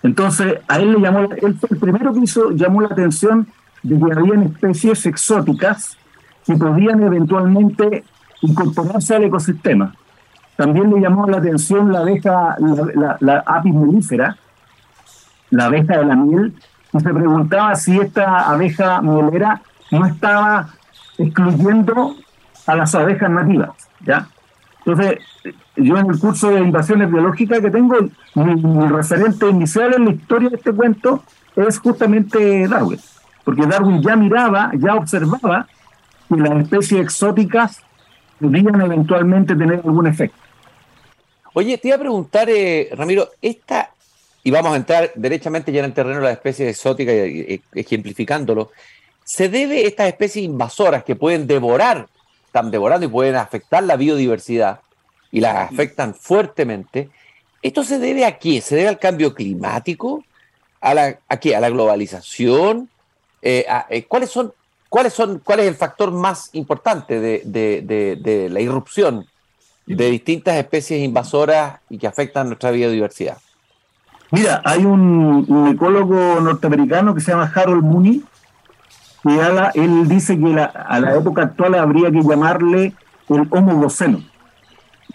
Entonces, 0.03 0.59
a 0.67 0.79
él 0.79 0.93
le 0.93 0.99
llamó, 0.99 1.21
él 1.21 1.55
fue 1.55 1.69
el 1.71 1.77
primero 1.77 2.13
que 2.13 2.19
hizo, 2.19 2.51
llamó 2.51 2.81
la 2.81 2.89
atención 2.89 3.47
de 3.81 3.97
que 3.97 4.13
habían 4.13 4.43
especies 4.43 5.05
exóticas 5.07 5.97
que 6.45 6.55
podían 6.55 7.01
eventualmente 7.01 8.03
incorporarse 8.41 9.15
al 9.15 9.23
ecosistema. 9.23 9.95
También 10.55 10.89
le 10.89 11.01
llamó 11.01 11.27
la 11.27 11.37
atención 11.37 11.91
la 11.91 11.99
abeja, 11.99 12.55
la, 13.19 13.43
apis 13.45 13.73
mellifera, 13.73 14.37
la 15.49 15.65
abeja 15.65 15.97
de 15.97 16.05
la 16.05 16.15
miel, 16.15 16.53
y 16.93 16.99
se 16.99 17.13
preguntaba 17.13 17.75
si 17.75 17.99
esta 17.99 18.49
abeja 18.49 19.01
mielera 19.01 19.61
no 19.91 20.05
estaba 20.05 20.69
excluyendo 21.17 22.15
a 22.67 22.75
las 22.75 22.95
abejas 22.95 23.29
nativas, 23.29 23.71
¿ya? 24.05 24.27
Entonces, 24.85 25.19
yo 25.75 25.97
en 25.97 26.09
el 26.09 26.19
curso 26.19 26.51
de 26.51 26.61
invasiones 26.61 27.11
biológicas 27.11 27.59
que 27.59 27.71
tengo, 27.71 27.95
mi, 28.35 28.87
referente 28.87 29.49
inicial 29.49 29.93
en 29.93 30.05
la 30.05 30.11
historia 30.11 30.49
de 30.49 30.55
este 30.55 30.71
cuento 30.71 31.23
es 31.55 31.79
justamente 31.79 32.67
Darwin, 32.67 32.99
porque 33.43 33.65
Darwin 33.65 34.01
ya 34.01 34.15
miraba, 34.15 34.71
ya 34.75 34.95
observaba 34.95 35.67
que 36.29 36.35
las 36.37 36.63
especies 36.63 37.01
exóticas 37.01 37.81
podían 38.39 38.79
eventualmente 38.81 39.55
tener 39.55 39.81
algún 39.83 40.07
efecto. 40.07 40.44
Oye, 41.57 41.77
te 41.77 41.87
iba 41.87 41.95
a 41.95 41.99
preguntar, 41.99 42.49
eh, 42.49 42.89
Ramiro, 42.91 43.31
esta, 43.41 43.89
y 44.43 44.51
vamos 44.51 44.73
a 44.73 44.75
entrar 44.75 45.13
derechamente 45.15 45.71
ya 45.71 45.79
en 45.79 45.85
el 45.85 45.93
terreno 45.93 46.17
de 46.17 46.25
las 46.25 46.33
especies 46.33 46.67
exóticas, 46.71 47.15
ejemplificándolo, 47.73 48.71
¿se 49.23 49.47
debe 49.47 49.77
a 49.77 49.87
estas 49.87 50.09
especies 50.09 50.43
invasoras 50.43 51.05
que 51.05 51.15
pueden 51.15 51.47
devorar, 51.47 52.09
están 52.45 52.71
devorando 52.71 53.05
y 53.05 53.09
pueden 53.09 53.37
afectar 53.37 53.83
la 53.83 53.95
biodiversidad, 53.95 54.81
y 55.31 55.39
las 55.39 55.71
afectan 55.71 56.13
fuertemente? 56.13 57.07
¿Esto 57.61 57.85
se 57.85 57.99
debe 57.99 58.25
a 58.25 58.37
qué? 58.37 58.59
¿Se 58.59 58.75
debe 58.75 58.89
al 58.89 58.99
cambio 58.99 59.33
climático? 59.33 60.25
¿A, 60.81 60.93
la, 60.93 61.19
a 61.29 61.37
qué? 61.37 61.55
¿A 61.55 61.61
la 61.61 61.69
globalización? 61.69 62.89
Eh, 63.41 63.65
eh, 63.91 64.03
¿cuáles 64.03 64.29
son, 64.29 64.51
cuáles 64.89 65.13
son, 65.13 65.39
¿Cuál 65.39 65.61
es 65.61 65.67
el 65.67 65.75
factor 65.75 66.11
más 66.11 66.49
importante 66.51 67.21
de, 67.21 67.43
de 67.45 68.49
la 68.49 68.59
irrupción 68.59 69.25
de 69.85 70.09
distintas 70.09 70.55
especies 70.55 71.03
invasoras 71.03 71.79
y 71.89 71.97
que 71.97 72.07
afectan 72.07 72.47
nuestra 72.47 72.71
biodiversidad? 72.71 73.37
Mira, 74.31 74.61
hay 74.65 74.85
un, 74.85 75.67
ecólogo 75.73 76.39
norteamericano 76.41 77.13
que 77.13 77.21
se 77.21 77.31
llama 77.31 77.51
Harold 77.53 77.83
Mooney, 77.83 78.23
que 79.23 79.81
él 79.81 80.07
dice 80.07 80.37
que 80.39 80.59
a 80.59 80.99
la 80.99 81.15
época 81.15 81.43
actual 81.43 81.75
habría 81.75 82.11
que 82.11 82.21
llamarle 82.21 82.93
el 83.29 83.47
homogoceno, 83.49 84.23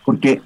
porque 0.04 0.42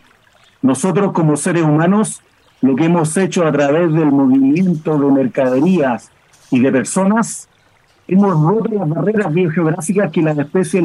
nosotros 0.63 1.13
como 1.13 1.37
seres 1.37 1.63
humanos 1.63 2.23
lo 2.63 2.75
que 2.77 2.87
hemos 2.87 3.17
hecho 3.17 3.47
a 3.47 3.53
través 3.53 3.93
del 3.93 4.11
movimiento 4.11 4.99
de 4.99 5.13
mercaderías 5.13 6.11
y 6.51 6.61
de 6.61 6.73
personas, 6.73 7.49
hemos 8.09 8.33
roto 8.33 8.71
las 8.75 8.89
barreras 8.89 9.33
biogeográficas 9.33 10.11
que 10.11 10.23
las 10.23 10.39
especies 10.39 10.83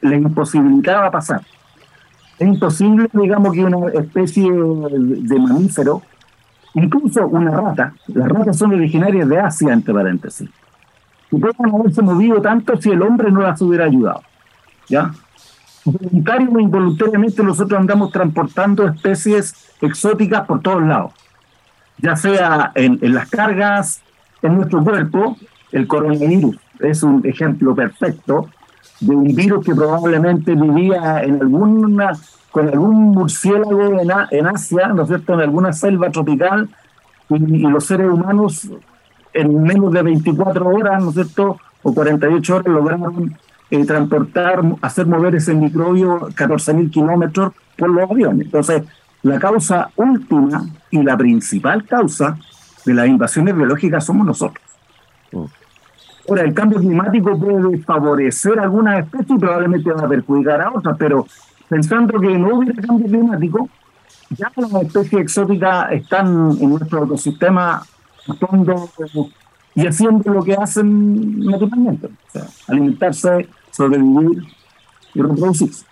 les 0.00 0.20
imposibilitaba 0.20 1.10
pasar 1.10 1.42
es 2.38 2.48
imposible, 2.48 3.08
digamos, 3.12 3.52
que 3.52 3.64
una 3.64 3.88
especie 3.92 4.50
de 4.50 5.38
mamífero, 5.38 6.02
incluso 6.74 7.26
una 7.26 7.50
rata, 7.50 7.94
las 8.08 8.28
ratas 8.28 8.56
son 8.56 8.72
originarias 8.74 9.28
de 9.28 9.38
Asia, 9.38 9.72
entre 9.72 9.94
paréntesis, 9.94 10.48
y 11.30 11.38
puedan 11.38 11.74
haberse 11.74 12.02
movido 12.02 12.40
tanto 12.40 12.76
si 12.80 12.90
el 12.90 13.02
hombre 13.02 13.30
no 13.30 13.40
las 13.42 13.60
hubiera 13.62 13.84
ayudado. 13.84 14.22
¿Ya? 14.88 15.12
Voluntario 15.84 16.50
o 16.50 16.60
involuntariamente 16.60 17.42
nosotros 17.42 17.78
andamos 17.78 18.12
transportando 18.12 18.86
especies 18.86 19.74
exóticas 19.80 20.46
por 20.46 20.60
todos 20.60 20.82
lados, 20.82 21.12
ya 21.98 22.16
sea 22.16 22.72
en, 22.74 22.98
en 23.02 23.14
las 23.14 23.28
cargas, 23.30 24.02
en 24.42 24.56
nuestro 24.56 24.82
cuerpo, 24.82 25.36
el 25.70 25.86
coronavirus 25.86 26.56
es 26.80 27.02
un 27.02 27.24
ejemplo 27.24 27.74
perfecto 27.74 28.48
de 29.02 29.14
un 29.14 29.34
virus 29.34 29.64
que 29.64 29.74
probablemente 29.74 30.54
vivía 30.54 31.22
en 31.22 31.40
alguna, 31.40 32.12
con 32.50 32.68
algún 32.68 33.10
murciélago 33.12 34.00
en, 34.00 34.10
en 34.30 34.46
Asia, 34.46 34.88
¿no 34.88 35.02
es 35.02 35.08
cierto?, 35.08 35.34
en 35.34 35.40
alguna 35.40 35.72
selva 35.72 36.10
tropical, 36.10 36.68
y, 37.28 37.38
los 37.38 37.84
seres 37.84 38.10
humanos 38.10 38.68
en 39.32 39.62
menos 39.62 39.92
de 39.92 40.02
24 40.02 40.68
horas, 40.68 41.02
¿no 41.02 41.08
es 41.08 41.14
cierto?, 41.14 41.58
o 41.82 41.94
48 41.94 42.56
horas 42.56 42.72
lograron 42.72 43.36
eh, 43.70 43.84
transportar, 43.84 44.62
hacer 44.82 45.06
mover 45.06 45.34
ese 45.34 45.54
microbio 45.54 46.28
14.000 46.28 46.90
kilómetros 46.90 47.52
por 47.76 47.90
los 47.90 48.08
aviones. 48.08 48.46
Entonces, 48.46 48.82
la 49.22 49.40
causa 49.40 49.90
última 49.96 50.64
y 50.90 51.02
la 51.02 51.16
principal 51.16 51.84
causa 51.86 52.36
de 52.84 52.94
las 52.94 53.08
invasiones 53.08 53.56
biológicas 53.56 54.04
somos 54.04 54.26
nosotros. 54.26 54.64
Ahora, 56.28 56.42
el 56.42 56.54
cambio 56.54 56.78
climático 56.78 57.38
puede 57.38 57.78
favorecer 57.78 58.58
a 58.58 58.62
algunas 58.62 59.04
especies 59.04 59.30
y 59.30 59.38
probablemente 59.38 59.92
va 59.92 60.04
a 60.04 60.08
perjudicar 60.08 60.60
a 60.60 60.72
otras, 60.72 60.96
pero 60.98 61.26
pensando 61.68 62.20
que 62.20 62.38
no 62.38 62.56
hubiera 62.56 62.80
cambio 62.80 63.06
climático, 63.06 63.68
ya 64.30 64.50
las 64.56 64.72
especies 64.84 65.22
exóticas 65.22 65.92
están 65.92 66.56
en 66.60 66.70
nuestro 66.70 67.04
ecosistema 67.04 67.82
actuando 68.28 68.88
y 69.74 69.86
haciendo 69.86 70.32
lo 70.32 70.42
que 70.42 70.54
hacen 70.54 71.40
naturalmente, 71.40 72.06
o 72.06 72.30
sea, 72.32 72.46
alimentarse, 72.68 73.48
sobrevivir 73.70 74.44
y 75.14 75.22
reproducirse. 75.22 75.84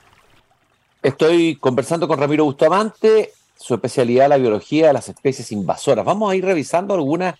Estoy 1.03 1.57
conversando 1.57 2.07
con 2.07 2.19
Ramiro 2.19 2.45
Bustamante, 2.45 3.31
su 3.57 3.75
especialidad 3.75 4.29
la 4.29 4.37
biología 4.37 4.89
de 4.89 4.93
las 4.93 5.09
especies 5.09 5.51
invasoras. 5.51 6.05
Vamos 6.05 6.31
a 6.31 6.37
ir 6.37 6.45
revisando 6.45 6.95
algunas 6.95 7.35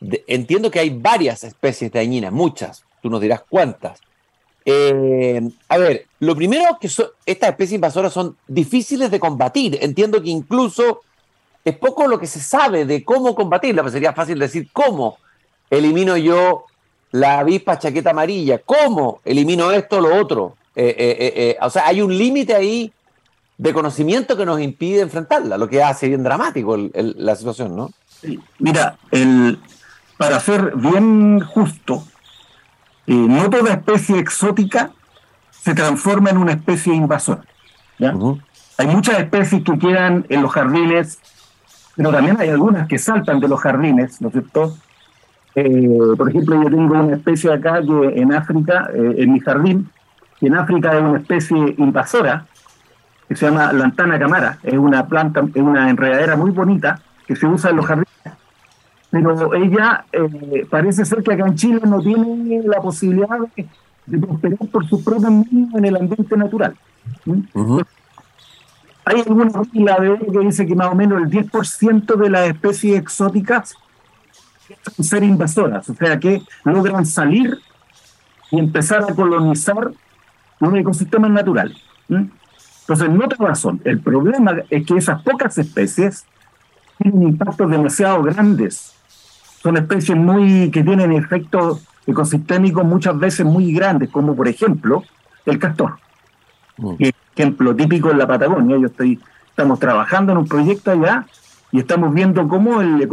entiendo 0.00 0.70
que 0.70 0.80
hay 0.80 0.90
varias 0.90 1.44
especies 1.44 1.92
dañinas, 1.92 2.32
muchas, 2.32 2.84
tú 3.02 3.10
nos 3.10 3.20
dirás 3.20 3.42
cuántas. 3.48 4.00
Eh, 4.66 5.40
a 5.68 5.76
ver, 5.78 6.06
lo 6.20 6.34
primero 6.34 6.78
que 6.80 6.86
estas 6.86 7.50
especies 7.50 7.72
invasoras 7.72 8.12
son 8.12 8.36
difíciles 8.48 9.10
de 9.10 9.20
combatir. 9.20 9.78
Entiendo 9.80 10.22
que 10.22 10.30
incluso 10.30 11.00
es 11.64 11.76
poco 11.76 12.06
lo 12.06 12.18
que 12.18 12.26
se 12.26 12.40
sabe 12.40 12.84
de 12.84 13.04
cómo 13.04 13.34
combatirla, 13.34 13.82
pues 13.82 13.92
sería 13.92 14.12
fácil 14.12 14.38
decir 14.38 14.68
cómo 14.72 15.18
elimino 15.70 16.16
yo 16.16 16.64
la 17.12 17.40
avispa 17.40 17.78
chaqueta 17.78 18.10
amarilla, 18.10 18.58
cómo 18.58 19.20
elimino 19.24 19.70
esto 19.70 19.98
o 19.98 20.00
lo 20.00 20.16
otro. 20.16 20.56
Eh, 20.74 20.94
eh, 20.98 21.56
o 21.60 21.70
sea, 21.70 21.86
hay 21.86 22.00
un 22.00 22.16
límite 22.16 22.54
ahí 22.54 22.92
de 23.56 23.72
conocimiento 23.72 24.36
que 24.36 24.44
nos 24.44 24.60
impide 24.60 25.00
enfrentarla, 25.00 25.56
lo 25.56 25.68
que 25.68 25.82
hace 25.82 26.08
bien 26.08 26.24
dramático 26.24 26.76
la 26.76 27.36
situación, 27.36 27.76
¿no? 27.76 27.92
Mira, 28.58 28.98
el, 29.10 29.58
para 30.24 30.40
ser 30.40 30.72
bien 30.74 31.40
justo, 31.40 32.02
eh, 33.06 33.12
no 33.12 33.50
toda 33.50 33.74
especie 33.74 34.18
exótica 34.18 34.90
se 35.50 35.74
transforma 35.74 36.30
en 36.30 36.38
una 36.38 36.52
especie 36.52 36.94
invasora. 36.94 37.42
hay 38.78 38.86
muchas 38.86 39.18
especies 39.18 39.62
que 39.62 39.78
quedan 39.78 40.24
en 40.30 40.40
los 40.40 40.50
jardines, 40.50 41.18
pero 41.94 42.10
también 42.10 42.40
hay 42.40 42.48
algunas 42.48 42.88
que 42.88 42.98
saltan 42.98 43.38
de 43.38 43.48
los 43.48 43.60
jardines, 43.60 44.22
¿no 44.22 44.28
es 44.28 44.32
cierto? 44.32 44.74
Eh, 45.56 46.14
por 46.16 46.30
ejemplo, 46.30 46.62
yo 46.62 46.70
tengo 46.70 46.94
una 46.94 47.16
especie 47.16 47.52
acá 47.52 47.82
que 47.82 48.18
en 48.18 48.32
África, 48.32 48.88
eh, 48.94 49.16
en 49.18 49.32
mi 49.34 49.40
jardín, 49.40 49.90
que 50.40 50.46
en 50.46 50.56
África 50.56 50.94
es 50.96 51.02
una 51.02 51.18
especie 51.18 51.74
invasora, 51.76 52.46
que 53.28 53.36
se 53.36 53.44
llama 53.44 53.74
lantana 53.74 54.18
camara. 54.18 54.58
Es 54.62 54.78
una 54.78 55.06
planta, 55.06 55.44
es 55.54 55.62
una 55.62 55.90
enredadera 55.90 56.34
muy 56.34 56.50
bonita 56.50 56.98
que 57.26 57.36
se 57.36 57.46
usa 57.46 57.70
en 57.70 57.76
los 57.76 57.84
jardines. 57.84 58.08
Pero 59.14 59.54
ella 59.54 60.04
eh, 60.10 60.66
parece 60.68 61.04
ser 61.04 61.22
que 61.22 61.34
acá 61.34 61.46
en 61.46 61.54
Chile 61.54 61.80
no 61.86 62.00
tiene 62.00 62.62
la 62.64 62.80
posibilidad 62.80 63.38
de, 64.06 64.18
prosperar 64.18 64.58
por 64.72 64.88
sus 64.88 65.04
propios 65.04 65.30
medios 65.30 65.72
en 65.72 65.84
el 65.84 65.96
ambiente 65.96 66.36
natural. 66.36 66.74
Hay 69.04 69.20
alguna 69.20 69.62
regla 69.72 70.00
de 70.00 70.18
que 70.32 70.38
dice 70.40 70.66
que 70.66 70.74
más 70.74 70.88
o 70.88 70.96
menos 70.96 71.22
el 71.22 71.30
10% 71.30 72.16
de 72.16 72.28
las 72.28 72.48
especies 72.48 72.98
exóticas 72.98 73.76
son 74.82 75.04
ser 75.04 75.22
invasoras, 75.22 75.88
o 75.88 75.94
sea 75.94 76.18
que 76.18 76.42
logran 76.64 77.06
salir 77.06 77.56
y 78.50 78.58
empezar 78.58 79.04
a 79.04 79.14
colonizar 79.14 79.92
un 80.58 80.76
ecosistema 80.76 81.28
natural. 81.28 81.72
Entonces, 82.08 83.10
no 83.10 83.28
tengo 83.28 83.46
razón. 83.46 83.80
El 83.84 84.00
problema 84.00 84.56
es 84.70 84.84
que 84.84 84.96
esas 84.96 85.22
pocas 85.22 85.56
especies 85.56 86.26
tienen 86.98 87.22
impactos 87.22 87.70
demasiado 87.70 88.24
grandes. 88.24 88.94
Son 89.64 89.78
especies 89.78 90.16
muy 90.16 90.70
que 90.70 90.84
tienen 90.84 91.10
efectos 91.12 91.82
ecosistémicos 92.06 92.84
muchas 92.84 93.18
veces 93.18 93.46
muy 93.46 93.72
grandes, 93.72 94.10
como 94.10 94.36
por 94.36 94.46
ejemplo 94.46 95.02
el 95.46 95.58
castor. 95.58 95.96
Mm. 96.76 96.96
Ejemplo 97.34 97.74
típico 97.74 98.10
en 98.10 98.18
la 98.18 98.26
Patagonia. 98.26 98.76
Yo 98.76 98.88
estoy, 98.88 99.18
estamos 99.48 99.80
trabajando 99.80 100.32
en 100.32 100.38
un 100.38 100.46
proyecto 100.46 100.90
allá 100.90 101.24
y 101.72 101.78
estamos 101.78 102.12
viendo 102.12 102.46
cómo 102.46 102.82
el, 102.82 103.08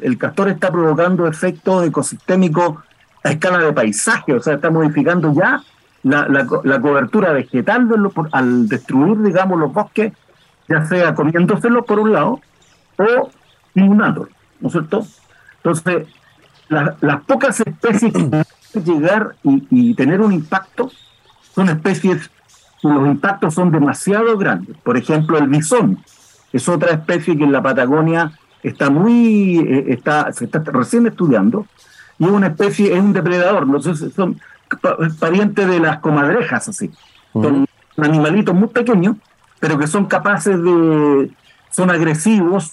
el 0.00 0.16
castor 0.16 0.48
está 0.48 0.70
provocando 0.70 1.26
efectos 1.26 1.84
ecosistémicos 1.84 2.76
a 3.24 3.32
escala 3.32 3.58
de 3.58 3.72
paisaje, 3.72 4.32
o 4.32 4.40
sea, 4.40 4.54
está 4.54 4.70
modificando 4.70 5.34
ya 5.34 5.60
la, 6.04 6.46
cobertura 6.80 7.32
vegetal 7.32 7.88
al 8.30 8.68
destruir, 8.68 9.20
digamos, 9.22 9.58
los 9.58 9.72
bosques, 9.72 10.12
ya 10.68 10.86
sea 10.86 11.16
comiéndoselos 11.16 11.84
por 11.84 11.98
un 11.98 12.12
lado 12.12 12.40
o 12.96 13.30
inundándolos, 13.74 14.30
¿no 14.60 14.68
es 14.68 14.72
cierto? 14.72 15.04
Entonces, 15.66 16.06
las 16.68 17.22
pocas 17.22 17.58
especies 17.58 18.12
que 18.12 18.22
pueden 18.24 18.46
llegar 18.84 19.34
y, 19.42 19.94
tener 19.94 20.20
un 20.20 20.32
impacto 20.32 20.92
son 21.54 21.68
especies 21.68 22.30
los 22.82 23.06
impactos 23.08 23.54
son 23.54 23.72
demasiado 23.72 24.38
grandes. 24.38 24.76
Por 24.76 24.96
ejemplo, 24.96 25.38
el 25.38 25.48
bisón 25.48 25.98
es 26.52 26.68
otra 26.68 26.92
especie 26.92 27.36
que 27.36 27.42
en 27.42 27.50
la 27.50 27.62
Patagonia 27.62 28.38
está 28.62 28.90
muy, 28.90 29.58
eh, 29.58 29.86
está, 29.88 30.30
se 30.32 30.44
está 30.44 30.60
recién 30.60 31.06
estudiando 31.06 31.66
y 32.18 32.26
es 32.26 32.30
una 32.30 32.48
especie, 32.48 32.94
es 32.94 33.00
un 33.00 33.12
depredador. 33.12 33.66
No 33.66 33.80
sé, 33.80 33.96
son, 34.10 34.40
parientes 35.18 35.66
de 35.66 35.80
las 35.80 35.98
comadrejas, 35.98 36.68
así. 36.68 36.92
Son 37.32 37.66
animalitos 37.96 38.54
muy 38.54 38.68
pequeños, 38.68 39.16
pero 39.58 39.78
que 39.78 39.88
son 39.88 40.04
capaces 40.04 40.62
de, 40.62 41.30
son 41.70 41.90
agresivos 41.90 42.72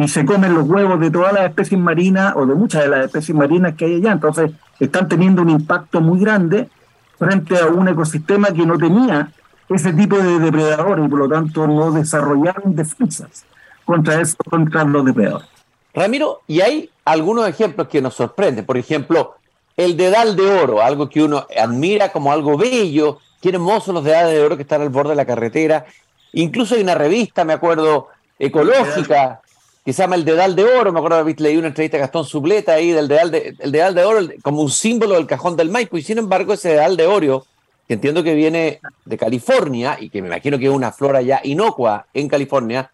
y 0.00 0.08
se 0.08 0.24
comen 0.24 0.54
los 0.54 0.66
huevos 0.66 0.98
de 0.98 1.10
todas 1.10 1.34
las 1.34 1.44
especies 1.44 1.78
marinas 1.78 2.32
o 2.34 2.46
de 2.46 2.54
muchas 2.54 2.84
de 2.84 2.88
las 2.88 3.04
especies 3.04 3.36
marinas 3.36 3.74
que 3.74 3.84
hay 3.84 3.96
allá. 3.96 4.12
Entonces, 4.12 4.50
están 4.78 5.08
teniendo 5.08 5.42
un 5.42 5.50
impacto 5.50 6.00
muy 6.00 6.18
grande 6.18 6.70
frente 7.18 7.58
a 7.58 7.66
un 7.66 7.86
ecosistema 7.86 8.48
que 8.48 8.64
no 8.64 8.78
tenía 8.78 9.30
ese 9.68 9.92
tipo 9.92 10.16
de 10.16 10.38
depredadores 10.38 11.04
y 11.04 11.08
por 11.08 11.18
lo 11.18 11.28
tanto 11.28 11.66
no 11.66 11.92
desarrollaron 11.92 12.74
defensas 12.74 13.44
contra 13.84 14.22
eso, 14.22 14.38
contra 14.48 14.84
los 14.84 15.04
depredadores. 15.04 15.46
Ramiro, 15.92 16.40
y 16.46 16.62
hay 16.62 16.88
algunos 17.04 17.46
ejemplos 17.46 17.88
que 17.88 18.00
nos 18.00 18.14
sorprenden. 18.14 18.64
Por 18.64 18.78
ejemplo, 18.78 19.34
el 19.76 19.98
dedal 19.98 20.34
de 20.34 20.46
oro, 20.62 20.80
algo 20.80 21.10
que 21.10 21.22
uno 21.22 21.46
admira 21.54 22.10
como 22.10 22.32
algo 22.32 22.56
bello, 22.56 23.18
qué 23.42 23.50
hermosos 23.50 23.92
los 23.92 24.04
dedales 24.04 24.32
de 24.32 24.42
oro 24.42 24.56
que 24.56 24.62
están 24.62 24.80
al 24.80 24.88
borde 24.88 25.10
de 25.10 25.16
la 25.16 25.26
carretera. 25.26 25.84
Incluso 26.32 26.74
hay 26.74 26.80
una 26.80 26.94
revista, 26.94 27.44
me 27.44 27.52
acuerdo, 27.52 28.08
ecológica, 28.38 29.42
que 29.84 29.92
se 29.92 30.02
llama 30.02 30.16
El 30.16 30.24
Dedal 30.24 30.54
de 30.56 30.64
Oro. 30.64 30.92
Me 30.92 30.98
acuerdo 30.98 31.18
haber 31.18 31.40
leído 31.40 31.60
una 31.60 31.68
entrevista 31.68 31.96
a 31.96 32.00
Gastón 32.00 32.24
Subleta 32.24 32.72
ahí 32.72 32.92
del 32.92 33.08
Dedal 33.08 33.30
de, 33.30 33.54
el 33.58 33.72
dedal 33.72 33.94
de 33.94 34.04
Oro 34.04 34.28
como 34.42 34.62
un 34.62 34.70
símbolo 34.70 35.14
del 35.14 35.26
cajón 35.26 35.56
del 35.56 35.70
Maipo. 35.70 35.96
Y 35.96 36.02
sin 36.02 36.18
embargo, 36.18 36.52
ese 36.52 36.70
Dedal 36.70 36.96
de 36.96 37.06
Oro, 37.06 37.46
que 37.88 37.94
entiendo 37.94 38.22
que 38.22 38.34
viene 38.34 38.80
de 39.04 39.18
California 39.18 39.96
y 40.00 40.10
que 40.10 40.22
me 40.22 40.28
imagino 40.28 40.58
que 40.58 40.66
es 40.66 40.70
una 40.70 40.92
flora 40.92 41.22
ya 41.22 41.40
inocua 41.44 42.06
en 42.14 42.28
California, 42.28 42.90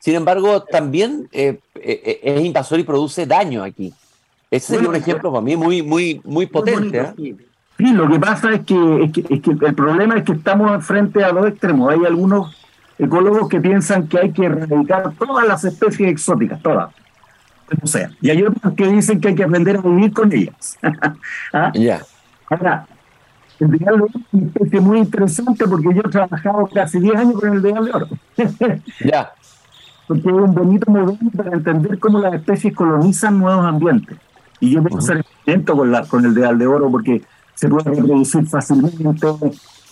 sin 0.00 0.14
embargo, 0.14 0.62
también 0.62 1.28
eh, 1.32 1.58
eh, 1.74 2.02
eh, 2.04 2.20
es 2.22 2.44
invasor 2.44 2.78
y 2.78 2.84
produce 2.84 3.26
daño 3.26 3.64
aquí. 3.64 3.92
Ese 4.50 4.74
sería 4.74 4.88
un 4.88 4.96
ejemplo 4.96 5.30
para 5.30 5.42
mí 5.42 5.56
muy, 5.56 5.82
muy, 5.82 6.20
muy 6.24 6.46
potente. 6.46 7.00
¿eh? 7.00 7.34
Sí, 7.76 7.92
lo 7.92 8.08
que 8.08 8.18
pasa 8.18 8.54
es 8.54 8.60
que, 8.64 9.04
es 9.04 9.12
que, 9.12 9.50
el 9.50 9.74
problema 9.74 10.16
es 10.16 10.24
que 10.24 10.32
estamos 10.32 10.84
frente 10.84 11.22
a 11.22 11.30
dos 11.30 11.46
extremos. 11.48 11.92
Hay 11.92 12.04
algunos 12.06 12.56
ecólogos 12.98 13.48
que 13.48 13.60
piensan 13.60 14.08
que 14.08 14.18
hay 14.18 14.32
que 14.32 14.46
erradicar 14.46 15.12
todas 15.14 15.46
las 15.46 15.64
especies 15.64 16.10
exóticas, 16.10 16.60
todas. 16.62 16.90
O 17.82 17.86
sea, 17.86 18.10
y 18.20 18.30
hay 18.30 18.42
otros 18.42 18.74
que 18.74 18.86
dicen 18.88 19.20
que 19.20 19.28
hay 19.28 19.34
que 19.34 19.44
aprender 19.44 19.76
a 19.76 19.80
vivir 19.82 20.12
con 20.12 20.32
ellas. 20.32 20.78
¿Ah? 21.52 21.70
Ya. 21.74 22.00
Ahora, 22.48 22.86
el 23.60 23.70
Deal 23.70 23.84
de 23.84 23.92
Oro 23.92 24.06
es 24.06 24.14
una 24.32 24.46
especie 24.46 24.80
muy 24.80 24.98
interesante 24.98 25.66
porque 25.66 25.94
yo 25.94 26.00
he 26.00 26.10
trabajado 26.10 26.68
casi 26.72 26.98
10 26.98 27.16
años 27.16 27.40
con 27.40 27.52
el 27.52 27.62
Deal 27.62 27.84
de 27.84 27.90
Oro. 27.92 28.08
ya. 29.04 29.32
Porque 30.06 30.28
es 30.28 30.34
un 30.34 30.54
bonito 30.54 30.90
modelo 30.90 31.18
para 31.36 31.52
entender 31.52 31.98
cómo 31.98 32.18
las 32.18 32.34
especies 32.34 32.74
colonizan 32.74 33.38
nuevos 33.38 33.64
ambientes. 33.66 34.16
Y 34.60 34.70
yo 34.70 34.82
puedo 34.82 35.00
ser 35.00 35.24
contento 35.24 35.76
con, 35.76 35.92
la, 35.92 36.04
con 36.06 36.24
el 36.24 36.34
de 36.34 36.66
oro 36.66 36.90
porque 36.90 37.22
se 37.54 37.68
puede 37.68 37.90
reproducir 37.90 38.46
fácilmente, 38.46 39.04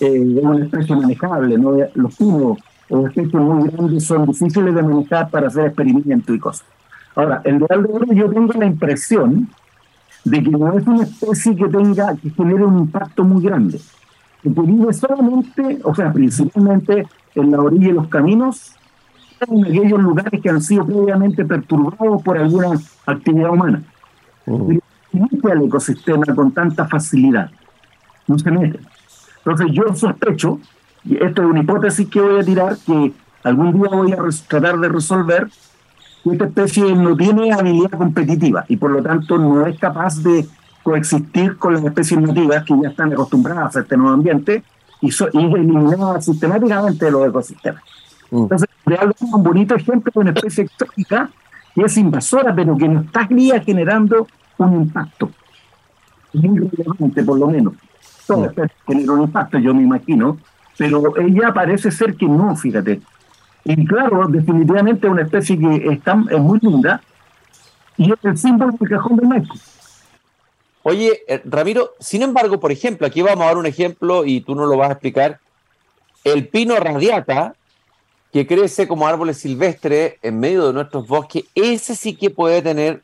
eh, 0.00 0.36
es 0.38 0.44
una 0.44 0.64
especie 0.64 0.96
manejable. 0.96 1.58
¿no? 1.58 1.76
Los 1.94 2.16
pinos 2.16 2.58
especies 2.88 3.34
muy 3.34 3.68
grandes 3.68 4.04
son 4.04 4.26
difíciles 4.26 4.74
de 4.74 4.82
manejar 4.82 5.30
para 5.30 5.48
hacer 5.48 5.66
experimentos 5.66 6.34
y 6.34 6.38
cosas. 6.38 6.66
Ahora, 7.14 7.40
el 7.44 7.58
de 7.58 7.64
oro 7.64 8.12
yo 8.12 8.30
tengo 8.30 8.52
la 8.52 8.66
impresión 8.66 9.48
de 10.24 10.42
que 10.42 10.50
no 10.50 10.76
es 10.76 10.86
una 10.86 11.04
especie 11.04 11.56
que 11.56 11.68
tenga, 11.68 12.14
que 12.16 12.30
genere 12.30 12.64
un 12.64 12.78
impacto 12.78 13.24
muy 13.24 13.42
grande. 13.42 13.80
Que 14.42 14.48
vive 14.48 14.92
solamente, 14.92 15.78
o 15.82 15.94
sea, 15.94 16.12
principalmente 16.12 17.06
en 17.34 17.50
la 17.50 17.60
orilla 17.60 17.88
de 17.88 17.94
los 17.94 18.08
caminos, 18.08 18.74
en 19.40 19.64
aquellos 19.64 20.00
lugares 20.00 20.40
que 20.40 20.50
han 20.50 20.62
sido 20.62 20.84
previamente 20.84 21.44
perturbados 21.44 22.22
por 22.22 22.38
alguna 22.38 22.78
actividad 23.06 23.50
humana. 23.50 23.82
No 24.46 25.28
se 25.28 25.52
al 25.52 25.62
ecosistema 25.62 26.26
con 26.34 26.52
tanta 26.52 26.86
facilidad. 26.86 27.50
No 28.26 28.38
se 28.38 28.50
mete. 28.50 28.80
Entonces 29.38 29.68
yo 29.70 29.94
sospecho, 29.94 30.58
y 31.06 31.22
esto 31.22 31.42
es 31.42 31.48
una 31.48 31.60
hipótesis 31.60 32.08
que 32.08 32.20
voy 32.20 32.40
a 32.40 32.44
tirar, 32.44 32.76
que 32.84 33.12
algún 33.44 33.72
día 33.72 33.88
voy 33.90 34.12
a 34.12 34.18
tratar 34.48 34.78
de 34.78 34.88
resolver, 34.88 35.48
que 36.24 36.30
esta 36.30 36.46
especie 36.46 36.94
no 36.94 37.16
tiene 37.16 37.52
habilidad 37.52 37.90
competitiva 37.90 38.64
y 38.68 38.76
por 38.76 38.90
lo 38.90 39.02
tanto 39.02 39.38
no 39.38 39.66
es 39.66 39.78
capaz 39.78 40.22
de 40.22 40.46
coexistir 40.82 41.56
con 41.56 41.74
las 41.74 41.84
especies 41.84 42.20
nativas 42.20 42.64
que 42.64 42.74
ya 42.82 42.88
están 42.88 43.12
acostumbradas 43.12 43.76
a 43.76 43.80
este 43.80 43.96
nuevo 43.96 44.14
ambiente 44.14 44.64
y, 45.00 45.10
so, 45.10 45.28
y 45.32 45.38
eliminadas 45.38 46.24
sistemáticamente 46.24 47.04
de 47.04 47.10
los 47.10 47.28
ecosistemas. 47.28 47.82
Mm. 48.30 48.42
Entonces, 48.42 48.68
realmente 48.84 49.24
un 49.24 49.42
bonito 49.42 49.74
ejemplo 49.74 50.12
de 50.14 50.20
una 50.20 50.30
especie 50.30 50.64
exótica 50.64 51.30
que 51.74 51.82
es 51.82 51.96
invasora, 51.96 52.54
pero 52.54 52.76
que 52.76 52.88
no 52.88 53.00
está 53.00 53.26
generando 53.26 54.26
un 54.58 54.72
impacto. 54.74 55.30
Muy 56.32 56.58
relevante, 56.58 57.22
por 57.22 57.38
lo 57.38 57.48
menos. 57.48 57.74
Todo 58.26 58.50
genera 58.86 59.12
un 59.12 59.22
impacto, 59.22 59.58
yo 59.58 59.74
me 59.74 59.82
imagino, 59.82 60.38
pero 60.76 61.16
ella 61.18 61.52
parece 61.52 61.90
ser 61.90 62.14
que 62.16 62.26
no, 62.26 62.54
fíjate. 62.56 63.00
Y 63.64 63.84
claro, 63.84 64.26
definitivamente 64.28 65.06
es 65.06 65.12
una 65.12 65.22
especie 65.22 65.58
que 65.58 65.88
está, 65.92 66.22
es 66.30 66.38
muy 66.38 66.58
linda 66.60 67.00
y 67.96 68.12
es 68.12 68.18
el 68.22 68.38
símbolo 68.38 68.72
del 68.78 68.88
cajón 68.88 69.16
de 69.16 69.26
México. 69.26 69.56
Oye, 70.82 71.22
eh, 71.26 71.42
Ramiro, 71.44 71.94
sin 71.98 72.22
embargo, 72.22 72.60
por 72.60 72.70
ejemplo, 72.70 73.06
aquí 73.06 73.22
vamos 73.22 73.42
a 73.42 73.48
dar 73.48 73.56
un 73.56 73.66
ejemplo 73.66 74.24
y 74.24 74.40
tú 74.40 74.54
no 74.54 74.66
lo 74.66 74.76
vas 74.76 74.90
a 74.90 74.92
explicar. 74.92 75.40
El 76.22 76.46
pino 76.46 76.76
radiata 76.76 77.54
que 78.32 78.46
crece 78.46 78.86
como 78.86 79.08
árboles 79.08 79.38
silvestres 79.38 80.14
en 80.22 80.38
medio 80.38 80.66
de 80.66 80.72
nuestros 80.72 81.08
bosques, 81.08 81.44
ese 81.54 81.96
sí 81.96 82.14
que 82.14 82.30
puede 82.30 82.62
tener 82.62 83.02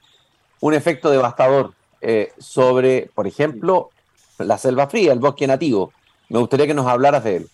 un 0.60 0.74
efecto 0.74 1.10
devastador 1.10 1.72
eh, 2.00 2.32
sobre, 2.38 3.10
por 3.14 3.26
ejemplo, 3.26 3.90
la 4.38 4.58
selva 4.58 4.88
fría, 4.88 5.12
el 5.12 5.18
bosque 5.18 5.46
nativo. 5.46 5.92
Me 6.28 6.38
gustaría 6.38 6.66
que 6.66 6.74
nos 6.74 6.86
hablaras 6.86 7.24
de 7.24 7.36
él. 7.36 7.48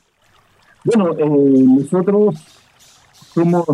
Bueno, 0.89 1.11
eh, 1.19 1.29
nosotros 1.29 2.35
somos, 3.35 3.67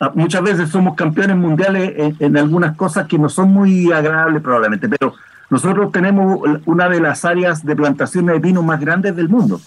ah, 0.00 0.10
muchas 0.14 0.42
veces 0.42 0.70
somos 0.70 0.94
campeones 0.94 1.36
mundiales 1.36 2.14
en, 2.18 2.34
algunas 2.38 2.74
cosas 2.76 3.06
que 3.06 3.18
no 3.18 3.28
son 3.28 3.52
muy 3.52 3.92
agradables 3.92 4.40
probablemente, 4.40 4.88
pero 4.88 5.12
nosotros 5.50 5.92
tenemos 5.92 6.40
una 6.64 6.88
de 6.88 7.00
las 7.00 7.26
áreas 7.26 7.62
de 7.62 7.76
plantaciones 7.76 8.36
de 8.36 8.40
pino 8.40 8.62
más 8.62 8.80
grandes 8.80 9.14
del 9.16 9.28
mundo. 9.28 9.60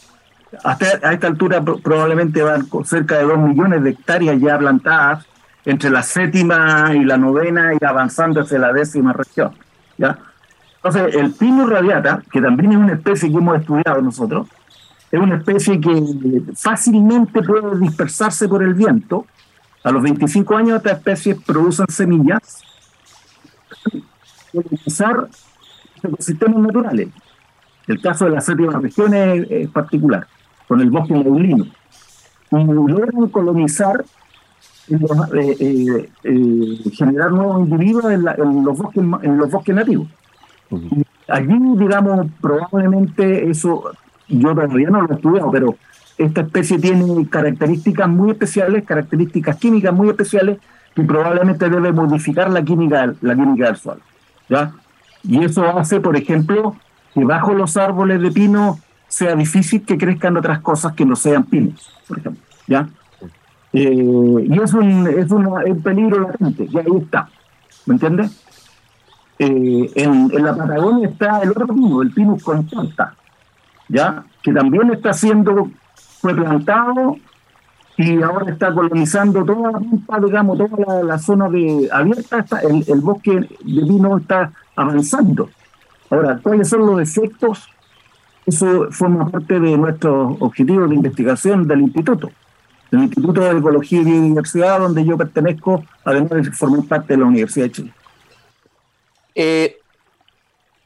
hasta 0.63 1.07
a 1.07 1.13
esta 1.13 1.27
altura 1.27 1.61
probablemente 1.63 2.41
van 2.41 2.65
cerca 2.85 3.19
de 3.19 3.25
2 3.25 3.37
millones 3.37 3.83
de 3.83 3.91
hectáreas 3.91 4.41
ya 4.41 4.57
plantadas 4.57 5.27
entre 5.63 5.91
la 5.91 6.01
séptima 6.01 6.91
y 6.95 7.05
la 7.05 7.17
novena 7.17 7.73
y 7.79 7.85
avanzando 7.85 8.41
hacia 8.41 8.57
la 8.57 8.73
décima 8.73 9.13
región. 9.13 9.51
¿ya? 9.99 10.17
Entonces, 10.77 11.13
el 11.13 11.33
pino 11.33 11.67
radiata, 11.67 12.23
que 12.31 12.41
también 12.41 12.71
es 12.71 12.77
una 12.79 12.93
especie 12.93 13.29
que 13.29 13.37
hemos 13.37 13.59
estudiado 13.59 14.01
nosotros, 14.01 14.47
es 15.11 15.19
una 15.19 15.37
especie 15.37 15.79
que 15.79 16.43
fácilmente 16.55 17.41
puede 17.41 17.79
dispersarse 17.79 18.47
por 18.47 18.63
el 18.63 18.73
viento. 18.73 19.25
A 19.83 19.91
los 19.91 20.03
25 20.03 20.55
años 20.55 20.77
estas 20.77 20.97
especies 20.97 21.37
producen 21.45 21.87
semillas 21.89 22.63
utilizar 24.53 25.29
ecosistemas 26.03 26.59
naturales. 26.59 27.09
El 27.87 28.01
caso 28.01 28.25
de 28.25 28.31
la 28.31 28.41
séptima 28.41 28.79
región 28.79 29.13
es, 29.13 29.67
particular, 29.69 30.27
con 30.67 30.79
el 30.79 30.91
bosque 30.91 31.13
neulino. 31.13 31.65
Y 32.51 32.63
logran 32.63 33.29
colonizar, 33.29 34.03
eh, 34.89 35.55
eh, 35.59 36.09
eh, 36.23 36.91
generar 36.91 37.31
nuevos 37.31 37.67
individuos 37.67 38.05
en, 38.11 38.23
los 38.63 38.77
bosques, 38.77 39.03
en 39.23 39.37
los 39.37 39.51
bosques 39.51 39.75
nativos. 39.75 40.07
Allí, 41.27 41.57
digamos, 41.77 42.27
probablemente 42.41 43.49
eso, 43.49 43.91
yo 44.29 44.49
todavía 44.53 44.89
no 44.89 45.01
lo 45.01 45.11
he 45.11 45.15
estudiado, 45.15 45.51
pero 45.51 45.75
esta 46.17 46.41
especie 46.41 46.79
tiene 46.79 47.27
características 47.29 48.09
muy 48.09 48.31
especiales, 48.31 48.83
características 48.85 49.57
químicas 49.57 49.93
muy 49.93 50.09
especiales, 50.09 50.59
que 50.95 51.03
probablemente 51.03 51.69
debe 51.69 51.91
modificar 51.91 52.49
la 52.49 52.63
química, 52.63 53.13
la 53.21 53.35
química 53.35 53.67
del 53.67 53.77
suelo. 53.77 54.01
¿ya? 54.49 54.73
Y 55.23 55.43
eso 55.43 55.65
hace, 55.77 55.99
por 55.99 56.15
ejemplo, 56.15 56.75
que 57.13 57.23
bajo 57.23 57.53
los 57.53 57.77
árboles 57.77 58.21
de 58.21 58.31
pino 58.31 58.79
sea 59.07 59.35
difícil 59.35 59.83
que 59.83 59.97
crezcan 59.97 60.37
otras 60.37 60.59
cosas 60.59 60.93
que 60.93 61.05
no 61.05 61.15
sean 61.15 61.43
pinos, 61.43 61.89
por 62.07 62.19
ejemplo. 62.19 62.43
¿ya? 62.67 62.87
Eh, 63.73 64.45
y 64.49 64.59
es 64.59 64.73
un, 64.73 65.07
es, 65.07 65.31
un 65.31 65.81
peligro 65.83 66.19
latente, 66.19 66.67
y 66.69 66.77
ahí 66.77 66.97
está. 67.01 67.29
¿Me 67.85 67.95
entiendes? 67.95 68.43
Eh, 69.37 69.91
en, 69.95 70.43
la 70.43 70.55
Patagonia 70.55 71.07
está 71.07 71.39
el 71.41 71.51
otro 71.51 71.67
pino, 71.67 72.01
el 72.01 72.11
Pinus 72.11 72.43
contorta, 72.43 73.15
¿ya? 73.89 74.23
que 74.41 74.53
también 74.53 74.91
está 74.93 75.13
siendo, 75.13 75.69
fue 76.21 76.33
plantado 76.33 77.17
y 77.97 78.21
ahora 78.21 78.51
está 78.51 78.73
colonizando 78.73 79.43
toda 79.43 79.73
la 79.73 80.19
digamos, 80.19 80.57
toda 80.57 81.03
la, 81.03 81.19
zona 81.19 81.49
de 81.49 81.89
abierta, 81.91 82.45
el, 82.63 82.85
el, 82.87 83.01
bosque 83.01 83.31
de 83.31 83.49
pino 83.59 84.17
está 84.17 84.53
avanzando. 84.75 85.49
Ahora, 86.09 86.39
¿cuáles 86.41 86.69
son 86.69 86.85
los 86.85 87.01
efectos? 87.01 87.67
Eso 88.45 88.87
forma 88.91 89.29
parte 89.29 89.59
de 89.59 89.77
nuestros 89.77 90.37
objetivos 90.39 90.89
de 90.89 90.95
investigación 90.95 91.67
del 91.67 91.81
instituto, 91.81 92.31
del 92.89 93.03
Instituto 93.03 93.41
de 93.41 93.57
Ecología 93.59 94.01
y 94.01 94.05
Biodiversidad, 94.05 94.79
donde 94.79 95.05
yo 95.05 95.17
pertenezco, 95.17 95.83
además 96.05 96.29
de 96.31 96.51
formar 96.51 96.83
parte 96.85 97.13
de 97.13 97.19
la 97.19 97.25
Universidad 97.25 97.65
de 97.65 97.71
Chile. 97.71 97.93
Eh, 99.35 99.78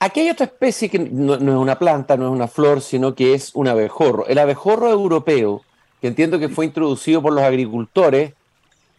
aquí 0.04 0.22
hay 0.22 0.30
otra 0.30 0.46
especie 0.46 0.90
que 0.90 1.00
no, 1.00 1.36
es 1.36 1.42
una 1.42 1.80
planta, 1.80 2.18
no 2.18 2.28
es 2.28 2.32
una 2.32 2.48
flor, 2.48 2.82
sino 2.82 3.16
que 3.16 3.34
es 3.34 3.52
un 3.54 3.68
abejorro. 3.68 4.28
El 4.28 4.38
abejorro 4.38 4.90
europeo, 4.90 5.62
que 6.02 6.08
entiendo 6.08 6.40
que 6.40 6.50
fue 6.50 6.66
introducido 6.66 7.22
por 7.22 7.34
los 7.34 7.44
agricultores 7.44 8.34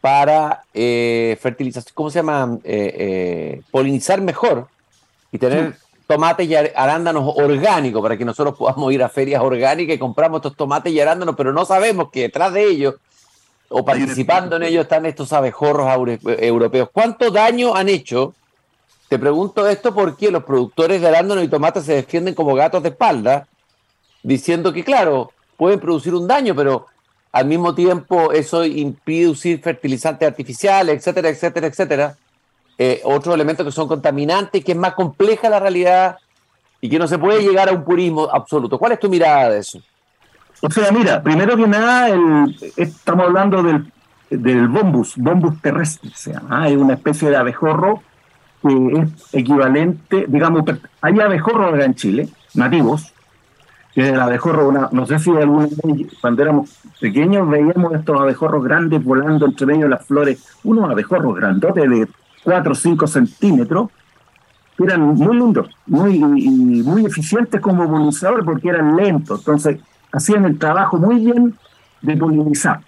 para 0.01 0.65
eh, 0.73 1.37
fertilizar, 1.41 1.83
¿cómo 1.95 2.11
se 2.11 2.19
llama? 2.19 2.59
Eh, 2.65 3.63
polinizar 3.71 4.21
mejor 4.21 4.69
y 5.33 5.39
tener 5.39 5.77
tomates 6.07 6.49
y 6.49 6.55
arándanos 6.55 7.35
orgánicos 7.37 8.03
para 8.03 8.17
que 8.17 8.25
nosotros 8.25 8.57
podamos 8.57 8.93
ir 8.93 9.03
a 9.03 9.09
ferias 9.09 9.43
orgánicas 9.43 9.97
y 9.97 9.99
compramos 9.99 10.39
estos 10.39 10.57
tomates 10.57 10.93
y 10.93 11.01
arándanos, 11.01 11.35
pero 11.37 11.53
no 11.53 11.65
sabemos 11.65 12.11
que 12.11 12.23
detrás 12.23 12.53
de 12.53 12.65
ellos 12.65 12.95
o 13.71 13.85
participando 13.85 14.57
en 14.57 14.65
ellos 14.65 14.83
están 14.83 15.07
estos 15.07 15.33
abejorros 15.33 16.19
europeos. 16.23 16.91
¿Cuánto 16.93 17.31
daño 17.31 17.75
han 17.75 17.89
hecho 17.89 18.35
te 19.09 19.19
pregunto 19.19 19.69
esto 19.69 19.95
porque 19.95 20.31
los 20.31 20.45
productores 20.45 21.01
de 21.01 21.09
arándanos 21.09 21.45
y 21.45 21.49
tomates 21.49 21.85
se 21.85 21.95
defienden 21.95 22.35
como 22.35 22.55
gatos 22.55 22.83
de 22.83 22.89
espalda, 22.89 23.47
diciendo 24.23 24.73
que, 24.73 24.83
claro, 24.83 25.31
pueden 25.57 25.81
producir 25.81 26.15
un 26.15 26.27
daño, 26.27 26.55
pero 26.55 26.87
al 27.33 27.47
mismo 27.47 27.75
tiempo 27.75 28.33
eso 28.33 28.65
impide 28.65 29.29
usar 29.29 29.59
fertilizantes 29.59 30.27
artificiales, 30.27 30.97
etcétera, 30.97 31.29
etcétera, 31.29 31.67
etcétera. 31.67 32.17
Eh, 32.79 33.01
otros 33.05 33.35
elementos 33.35 33.65
que 33.65 33.73
son 33.73 33.87
contaminantes, 33.87 34.65
que 34.65 34.73
es 34.73 34.79
más 34.79 34.95
compleja 34.95 35.49
la 35.49 35.61
realidad 35.61 36.19
y 36.81 36.89
que 36.89 36.99
no 36.99 37.07
se 37.07 37.19
puede 37.19 37.41
llegar 37.41 37.69
a 37.69 37.73
un 37.73 37.85
purismo 37.85 38.29
absoluto. 38.33 38.79
¿Cuál 38.79 38.93
es 38.93 39.01
tu 39.01 39.09
mirada 39.09 39.51
de 39.51 39.59
eso? 39.59 39.81
O 40.61 40.71
sea, 40.71 40.91
mira, 40.91 41.23
primero 41.23 41.57
que 41.57 41.67
nada, 41.67 42.17
estamos 42.77 43.27
hablando 43.27 43.63
del, 43.63 43.93
del 44.31 44.67
bombus, 44.69 45.15
bombus 45.17 45.61
terrestre, 45.61 46.11
o 46.13 46.17
sea, 46.17 46.43
hay 46.49 46.75
una 46.75 46.95
especie 46.95 47.29
de 47.31 47.37
abejorro 47.37 48.03
que 48.65 49.01
es 49.03 49.35
equivalente, 49.35 50.25
digamos, 50.27 50.65
hay 51.03 51.21
abejorros 51.21 51.79
en 51.85 51.95
Chile, 51.95 52.29
nativos, 52.55 53.13
que 53.95 54.09
el 54.09 54.19
abejorro, 54.19 54.73
no 54.91 55.07
sé 55.07 55.19
si 55.19 55.31
alguna 55.31 55.67
vez, 55.67 55.79
cuando 56.21 56.43
éramos 56.43 56.79
pequeños, 56.99 57.49
veíamos 57.49 57.95
estos 57.95 58.19
abejorros 58.19 58.65
grandes 58.65 59.05
volando 59.05 59.45
entre 59.47 59.67
medio 59.67 59.83
de 59.83 59.91
las 59.91 60.07
flores, 60.07 60.43
unos 60.65 60.91
abejorros 60.91 61.37
grandotes 61.37 61.89
de 61.89 62.09
4 62.43 62.73
o 62.73 62.75
5 62.75 63.07
centímetros, 63.07 63.91
que 64.77 64.85
eran 64.85 65.03
muy 65.03 65.37
lindos, 65.37 65.69
muy, 65.87 66.19
muy 66.19 67.05
eficientes 67.05 67.61
como 67.61 67.89
polinizadores 67.89 68.45
porque 68.45 68.71
eran 68.71 68.97
lentos, 68.97 69.41
entonces 69.41 69.79
hacían 70.11 70.47
el 70.47 70.59
trabajo 70.59 70.97
muy 70.97 71.17
bien 71.17 71.55
de 72.01 72.17
polinizar. 72.17 72.81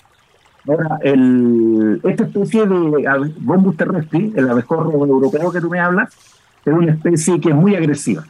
Ahora, 0.68 0.98
el, 1.02 2.00
esta 2.05 2.24
especie 2.24 2.66
de 2.66 3.33
Bombus 3.38 3.76
terrestri, 3.76 4.33
el 4.35 4.50
abejorro 4.50 4.92
europeo 5.07 5.52
que 5.52 5.61
tú 5.61 5.70
me 5.70 5.81
hablas, 5.81 6.14
es 6.64 6.72
una 6.72 6.92
especie 6.92 7.40
que 7.40 7.50
es 7.50 7.55
muy 7.55 7.76
agresiva. 7.76 8.24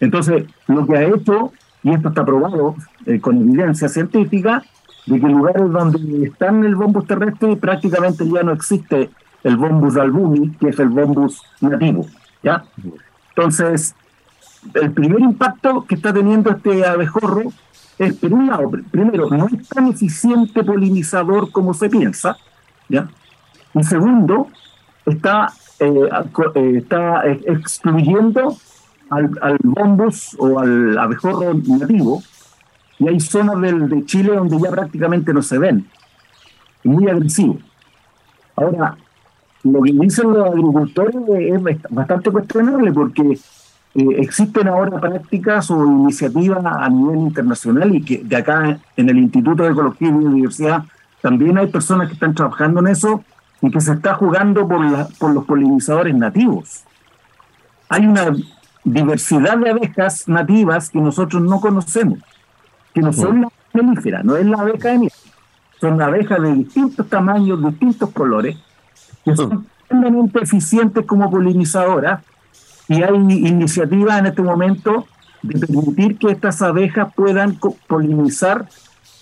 Entonces, 0.00 0.44
lo 0.66 0.86
que 0.86 0.96
ha 0.96 1.04
hecho, 1.04 1.52
y 1.82 1.92
esto 1.92 2.08
está 2.08 2.24
probado 2.24 2.76
eh, 3.06 3.20
con 3.20 3.36
evidencia 3.40 3.88
científica, 3.88 4.62
de 5.06 5.20
que 5.20 5.26
lugares 5.26 5.70
donde 5.70 6.26
están 6.26 6.64
el 6.64 6.76
bombus 6.76 7.06
terrestre 7.06 7.56
prácticamente 7.56 8.28
ya 8.28 8.42
no 8.42 8.52
existe 8.52 9.10
el 9.42 9.56
bombus 9.56 9.96
albumi, 9.96 10.50
que 10.60 10.68
es 10.68 10.78
el 10.78 10.90
bombus 10.90 11.42
nativo. 11.60 12.06
¿ya? 12.42 12.64
Entonces, 13.30 13.94
el 14.74 14.92
primer 14.92 15.20
impacto 15.20 15.84
que 15.86 15.94
está 15.96 16.12
teniendo 16.12 16.50
este 16.50 16.86
abejorro 16.86 17.52
es, 17.98 18.14
por 18.14 18.32
lado, 18.32 18.70
primero, 18.90 19.28
no 19.30 19.46
es 19.46 19.68
tan 19.68 19.88
eficiente 19.88 20.64
polinizador 20.64 21.50
como 21.50 21.74
se 21.74 21.88
piensa, 21.88 22.36
¿ya? 22.88 23.08
Y 23.74 23.82
segundo, 23.84 24.48
está, 25.06 25.52
eh, 25.78 26.08
eh, 26.54 26.72
está 26.76 27.26
excluyendo 27.26 28.56
al, 29.10 29.30
al, 29.40 29.58
bombus 29.62 30.36
o 30.38 30.58
al 30.58 30.98
abejorro 30.98 31.54
nativo, 31.54 32.22
y 32.98 33.08
hay 33.08 33.20
zonas 33.20 33.60
del, 33.60 33.88
de 33.88 34.04
Chile 34.04 34.34
donde 34.34 34.58
ya 34.60 34.70
prácticamente 34.70 35.32
no 35.32 35.42
se 35.42 35.58
ven. 35.58 35.86
Muy 36.84 37.08
agresivo. 37.08 37.58
Ahora, 38.56 38.96
lo 39.64 39.82
que 39.82 39.92
dicen 39.92 40.32
los 40.32 40.46
agricultores 40.46 41.16
es 41.38 41.62
bastante 41.90 42.30
cuestionable 42.30 42.92
porque 42.92 43.38
eh, 43.94 44.04
existen 44.18 44.68
ahora 44.68 44.98
prácticas 44.98 45.70
o 45.70 45.84
iniciativas 45.84 46.64
a 46.64 46.88
nivel 46.88 47.18
internacional 47.18 47.94
y 47.94 48.02
que 48.02 48.18
de 48.24 48.36
acá 48.36 48.78
en 48.96 49.08
el 49.08 49.18
Instituto 49.18 49.64
de 49.64 49.72
Ecología 49.72 50.08
y 50.08 50.12
Biodiversidad 50.12 50.84
también 51.20 51.58
hay 51.58 51.66
personas 51.66 52.08
que 52.08 52.14
están 52.14 52.34
trabajando 52.34 52.80
en 52.80 52.88
eso 52.88 53.22
y 53.60 53.70
que 53.70 53.80
se 53.80 53.92
está 53.92 54.14
jugando 54.14 54.66
por, 54.66 54.84
la, 54.84 55.06
por 55.18 55.32
los 55.32 55.44
polinizadores 55.44 56.14
nativos. 56.14 56.84
Hay 57.88 58.06
una 58.06 58.34
diversidad 58.82 59.58
de 59.58 59.70
abejas 59.70 60.26
nativas 60.26 60.88
que 60.90 61.00
nosotros 61.00 61.42
no 61.42 61.60
conocemos, 61.60 62.18
que 62.94 63.02
no 63.02 63.12
son 63.12 63.42
las 63.42 63.52
melíferas, 63.74 64.24
no 64.24 64.36
es 64.36 64.46
la 64.46 64.58
abeja 64.58 64.88
de 64.88 64.98
miel, 64.98 65.12
son 65.80 66.00
abejas 66.00 66.40
de 66.40 66.52
distintos 66.54 67.08
tamaños, 67.08 67.62
distintos 67.62 68.10
colores, 68.10 68.56
que 69.24 69.36
son 69.36 69.66
tremendamente 69.86 70.40
eficientes 70.42 71.04
como 71.04 71.30
polinizadoras 71.30 72.22
y 72.92 73.02
hay 73.02 73.14
iniciativas 73.14 74.18
en 74.18 74.26
este 74.26 74.42
momento 74.42 75.06
de 75.42 75.58
permitir 75.58 76.18
que 76.18 76.30
estas 76.30 76.60
abejas 76.62 77.12
puedan 77.14 77.58
polinizar 77.86 78.68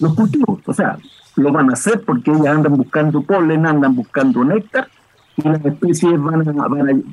los 0.00 0.14
cultivos. 0.14 0.60
O 0.66 0.74
sea, 0.74 0.98
lo 1.36 1.52
van 1.52 1.70
a 1.70 1.74
hacer 1.74 2.02
porque 2.04 2.32
ellas 2.32 2.56
andan 2.56 2.76
buscando 2.76 3.22
polen, 3.22 3.66
andan 3.66 3.94
buscando 3.94 4.44
néctar 4.44 4.88
y 5.36 5.48
las 5.48 5.64
especies 5.64 6.20
van 6.20 6.44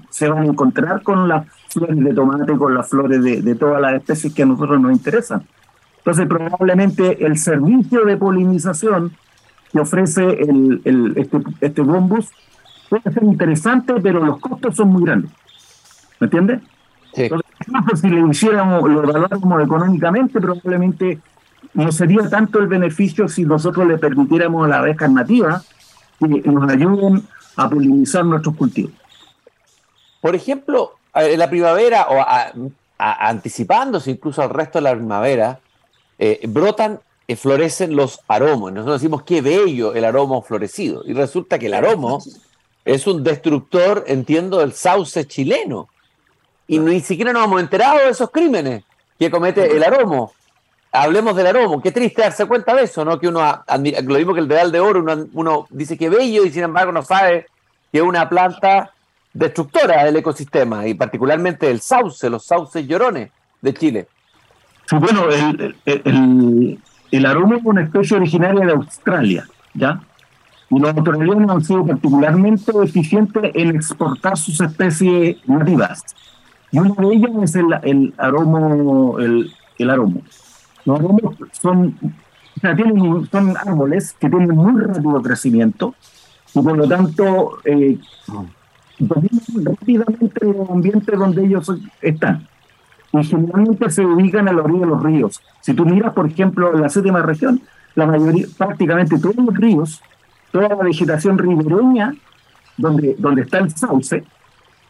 se 0.10 0.28
van 0.28 0.44
a 0.44 0.46
encontrar 0.46 1.04
con 1.04 1.28
las 1.28 1.48
flores 1.70 2.04
de 2.04 2.14
tomate, 2.14 2.58
con 2.58 2.74
las 2.74 2.90
flores 2.90 3.24
de, 3.24 3.56
todas 3.56 3.80
las 3.80 3.94
especies 3.94 4.34
que 4.34 4.44
a 4.44 4.46
nosotros 4.48 4.82
nos 4.82 4.92
interesan. 4.92 5.44
Entonces, 6.00 6.26
probablemente 6.28 7.26
el 7.26 7.38
servicio 7.38 8.04
de 8.06 8.18
polinización 8.18 9.12
que 9.72 9.80
ofrece 9.80 10.40
este, 11.16 11.38
este 11.62 11.82
bombus 11.82 12.30
puede 12.90 13.12
ser 13.12 13.24
interesante, 13.24 13.94
pero 14.02 14.26
los 14.26 14.40
costos 14.40 14.76
son 14.76 14.90
muy 14.90 15.04
grandes. 15.04 15.32
¿Me 16.20 16.26
entiendes? 16.26 16.62
Sí. 17.14 17.24
Entonces, 17.24 18.00
si 18.02 18.10
lo 18.10 18.30
hiciéramos, 18.30 18.90
lo 18.90 19.04
evaluáramos 19.04 19.64
económicamente, 19.64 20.40
probablemente 20.40 21.20
no 21.74 21.92
sería 21.92 22.30
tanto 22.30 22.60
el 22.60 22.68
beneficio 22.68 23.28
si 23.28 23.44
nosotros 23.44 23.88
le 23.88 23.98
permitiéramos 23.98 24.66
a 24.66 24.68
las 24.70 24.80
abejas 24.80 25.12
nativas 25.12 25.68
que 26.20 26.28
nos 26.28 26.70
ayuden 26.70 27.28
a 27.56 27.70
polinizar 27.70 28.26
nuestros 28.26 28.56
cultivos. 28.56 28.94
Por 30.22 30.36
ejemplo, 30.36 30.94
en 31.14 31.40
la 31.40 31.50
primavera 31.50 32.08
o 32.10 32.26
anticipándose 32.98 34.12
incluso 34.12 34.42
al 34.42 34.50
resto 34.50 34.80
de 34.80 34.84
la 34.84 34.96
primavera, 34.96 35.60
eh, 36.20 36.42
brotan, 36.48 37.00
y 37.28 37.36
florecen 37.36 37.96
los 37.96 38.22
aromos. 38.28 38.72
Nosotros 38.72 39.02
decimos 39.02 39.24
qué 39.24 39.42
bello 39.42 39.94
el 39.94 40.06
aromo 40.06 40.42
florecido. 40.42 41.04
Y 41.06 41.14
resulta 41.14 41.60
que 41.60 41.66
el 41.66 41.74
aromo 41.74 42.24
es 42.86 43.06
un 43.06 43.24
destructor, 43.24 44.06
entiendo, 44.08 44.60
del 44.60 44.72
sauce 44.72 45.28
chileno. 45.28 45.90
Y 46.68 46.80
ni 46.80 47.00
siquiera 47.00 47.32
nos 47.32 47.46
hemos 47.46 47.62
enterado 47.62 48.00
de 48.00 48.10
esos 48.10 48.30
crímenes 48.30 48.84
que 49.18 49.32
comete 49.32 49.76
el 49.76 49.84
aromo. 49.84 50.34
Hablemos 50.92 51.36
del 51.36 51.48
aromo. 51.48 51.82
Qué 51.82 51.92
triste 51.92 52.22
darse 52.22 52.46
cuenta 52.46 52.76
de 52.76 52.84
eso, 52.84 53.06
¿no? 53.06 53.20
Que 53.20 53.28
uno, 53.28 53.42
lo 54.04 54.16
mismo 54.16 54.34
que 54.34 54.40
el 54.40 54.48
dedal 54.48 54.72
de 54.72 54.80
oro, 54.80 55.00
uno, 55.00 55.28
uno 55.34 55.68
dice 55.70 55.98
que 55.98 56.10
bello 56.10 56.46
y 56.46 56.52
sin 56.52 56.64
embargo 56.64 56.92
no 56.92 57.04
sabe 57.04 57.48
que 57.92 58.00
es 58.00 58.04
una 58.04 58.28
planta 58.28 58.92
destructora 59.34 60.04
del 60.04 60.18
ecosistema 60.18 60.88
y 60.88 60.94
particularmente 60.94 61.70
el 61.70 61.80
sauce, 61.82 62.30
los 62.30 62.46
sauces 62.46 62.88
llorones 62.88 63.30
de 63.62 63.74
Chile. 63.74 64.08
Sí, 64.90 64.96
bueno, 64.98 65.30
el, 65.30 65.76
el, 65.86 66.80
el, 67.12 67.26
aroma 67.26 67.58
es 67.58 67.66
una 67.66 67.84
especie 67.84 68.18
originaria 68.18 68.66
de 68.66 68.72
Australia, 68.72 69.48
¿ya? 69.74 70.02
Y 70.70 70.80
los 70.80 70.96
australianos 70.96 71.50
han 71.50 71.64
sido 71.64 71.86
particularmente 71.86 72.72
eficientes 72.84 73.52
en 73.54 73.76
exportar 73.76 74.38
sus 74.38 74.60
especies 74.60 75.38
nativas. 75.48 76.04
Y 76.72 76.80
una 76.80 76.94
de 76.96 77.16
ellas 77.16 77.32
es 77.44 77.56
el, 77.56 77.68
el 77.84 78.14
aromo, 78.18 79.20
el, 79.20 79.52
el 79.78 79.90
aromo. 79.90 80.22
Los 80.86 81.00
aromos 81.00 81.36
son, 81.52 81.96
o 82.02 82.60
sea, 82.60 82.76
tienen, 82.76 83.28
son 83.30 83.58
árboles 83.58 84.14
que 84.20 84.30
tienen 84.30 84.50
muy 84.50 84.82
rápido 84.82 85.22
crecimiento 85.22 85.96
y 86.54 86.62
por 86.62 86.78
lo 86.78 86.88
tanto 86.88 87.60
eh, 87.66 87.98
rápidamente 89.00 90.46
los 90.46 90.70
ambientes 90.70 91.20
donde 91.20 91.46
ellos 91.46 91.72
están. 92.02 92.48
Y 93.14 93.24
generalmente 93.24 93.90
se 93.90 94.06
ubican 94.06 94.48
a 94.48 94.54
la 94.54 94.64
orilla 94.64 94.82
de 94.82 94.86
los 94.88 95.04
ríos. 95.04 95.42
Si 95.62 95.74
tú 95.74 95.86
miras, 95.86 96.14
por 96.14 96.28
ejemplo, 96.28 96.74
en 96.74 96.82
la 96.82 96.90
séptima 96.90 97.22
región, 97.22 97.62
la 97.96 98.06
mayoría, 98.06 98.46
prácticamente 98.58 99.18
todos 99.18 99.38
los 99.38 99.56
ríos, 99.56 100.02
toda 100.52 100.70
la 100.70 100.76
vegetación 100.76 101.38
ribereña, 101.38 102.14
donde, 102.78 103.16
donde 103.18 103.42
está 103.42 103.60
el 103.60 103.76
sauce, 103.76 104.24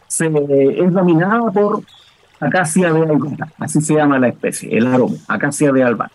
se, 0.08 0.28
es 0.28 0.94
dominada 0.94 1.52
por 1.52 1.84
acacia 2.40 2.94
de 2.94 3.02
albana, 3.02 3.52
así 3.60 3.82
se 3.82 3.96
llama 3.96 4.20
la 4.20 4.30
especie, 4.30 4.78
el 4.78 4.88
aroma, 4.88 5.18
acacia 5.28 5.72
de 5.72 5.84
albana. 5.84 6.12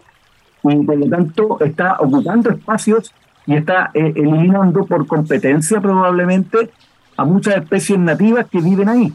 Y 0.65 0.77
por 0.85 0.97
lo 0.97 1.07
tanto 1.09 1.59
está 1.61 1.97
ocupando 1.99 2.51
espacios 2.51 3.13
y 3.47 3.55
está 3.55 3.91
eh, 3.95 4.13
eliminando 4.15 4.85
por 4.87 5.07
competencia 5.07 5.81
probablemente 5.81 6.71
a 7.17 7.25
muchas 7.25 7.57
especies 7.57 7.99
nativas 7.99 8.47
que 8.47 8.61
viven 8.61 8.89
ahí. 8.89 9.13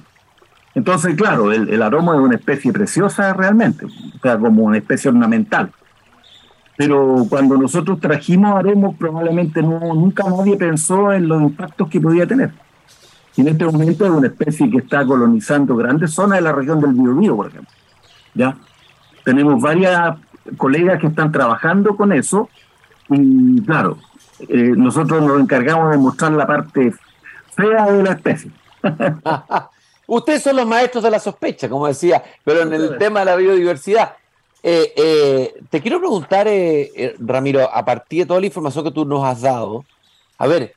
Entonces, 0.75 1.15
claro, 1.15 1.51
el, 1.51 1.69
el 1.69 1.81
aroma 1.81 2.15
es 2.15 2.21
una 2.21 2.35
especie 2.35 2.71
preciosa 2.71 3.33
realmente, 3.33 3.85
o 3.85 4.19
sea, 4.21 4.37
como 4.37 4.63
una 4.63 4.77
especie 4.77 5.09
ornamental. 5.09 5.71
Pero 6.77 7.25
cuando 7.27 7.57
nosotros 7.57 7.99
trajimos 7.99 8.55
aromos, 8.55 8.95
probablemente 8.97 9.63
no, 9.63 9.79
nunca 9.95 10.23
nadie 10.29 10.55
pensó 10.57 11.11
en 11.11 11.27
los 11.27 11.41
impactos 11.41 11.89
que 11.89 11.99
podía 11.99 12.27
tener. 12.27 12.51
Y 13.37 13.41
en 13.41 13.49
este 13.49 13.65
momento 13.65 14.03
es 14.03 14.11
una 14.11 14.27
especie 14.27 14.69
que 14.69 14.79
está 14.79 15.05
colonizando 15.05 15.75
grandes 15.75 16.11
zonas 16.11 16.39
de 16.39 16.41
la 16.41 16.51
región 16.51 16.81
del 16.81 16.93
Biobío, 16.93 17.35
por 17.35 17.47
ejemplo. 17.47 17.71
¿Ya? 18.33 18.57
Tenemos 19.23 19.61
varias 19.61 20.17
colegas 20.57 20.99
que 20.99 21.07
están 21.07 21.31
trabajando 21.31 21.95
con 21.95 22.11
eso 22.11 22.49
y 23.09 23.61
claro, 23.61 23.99
eh, 24.39 24.73
nosotros 24.75 25.21
nos 25.21 25.39
encargamos 25.39 25.91
de 25.91 25.97
mostrar 25.97 26.31
la 26.31 26.47
parte 26.47 26.93
fea 27.55 27.91
de 27.91 28.03
la 28.03 28.11
especie. 28.13 28.51
Ustedes 30.07 30.41
son 30.41 30.55
los 30.55 30.65
maestros 30.65 31.03
de 31.03 31.11
la 31.11 31.19
sospecha, 31.19 31.69
como 31.69 31.87
decía, 31.87 32.23
pero 32.43 32.61
en 32.61 32.73
el 32.73 32.97
tema 32.97 33.19
de 33.19 33.25
la 33.25 33.35
biodiversidad. 33.35 34.15
Eh, 34.63 34.93
eh, 34.95 35.53
te 35.69 35.81
quiero 35.81 35.99
preguntar, 35.99 36.47
Ramiro, 37.19 37.69
a 37.71 37.85
partir 37.85 38.21
de 38.21 38.25
toda 38.25 38.39
la 38.39 38.47
información 38.47 38.83
que 38.83 38.91
tú 38.91 39.05
nos 39.05 39.23
has 39.23 39.41
dado, 39.41 39.85
a 40.37 40.47
ver, 40.47 40.73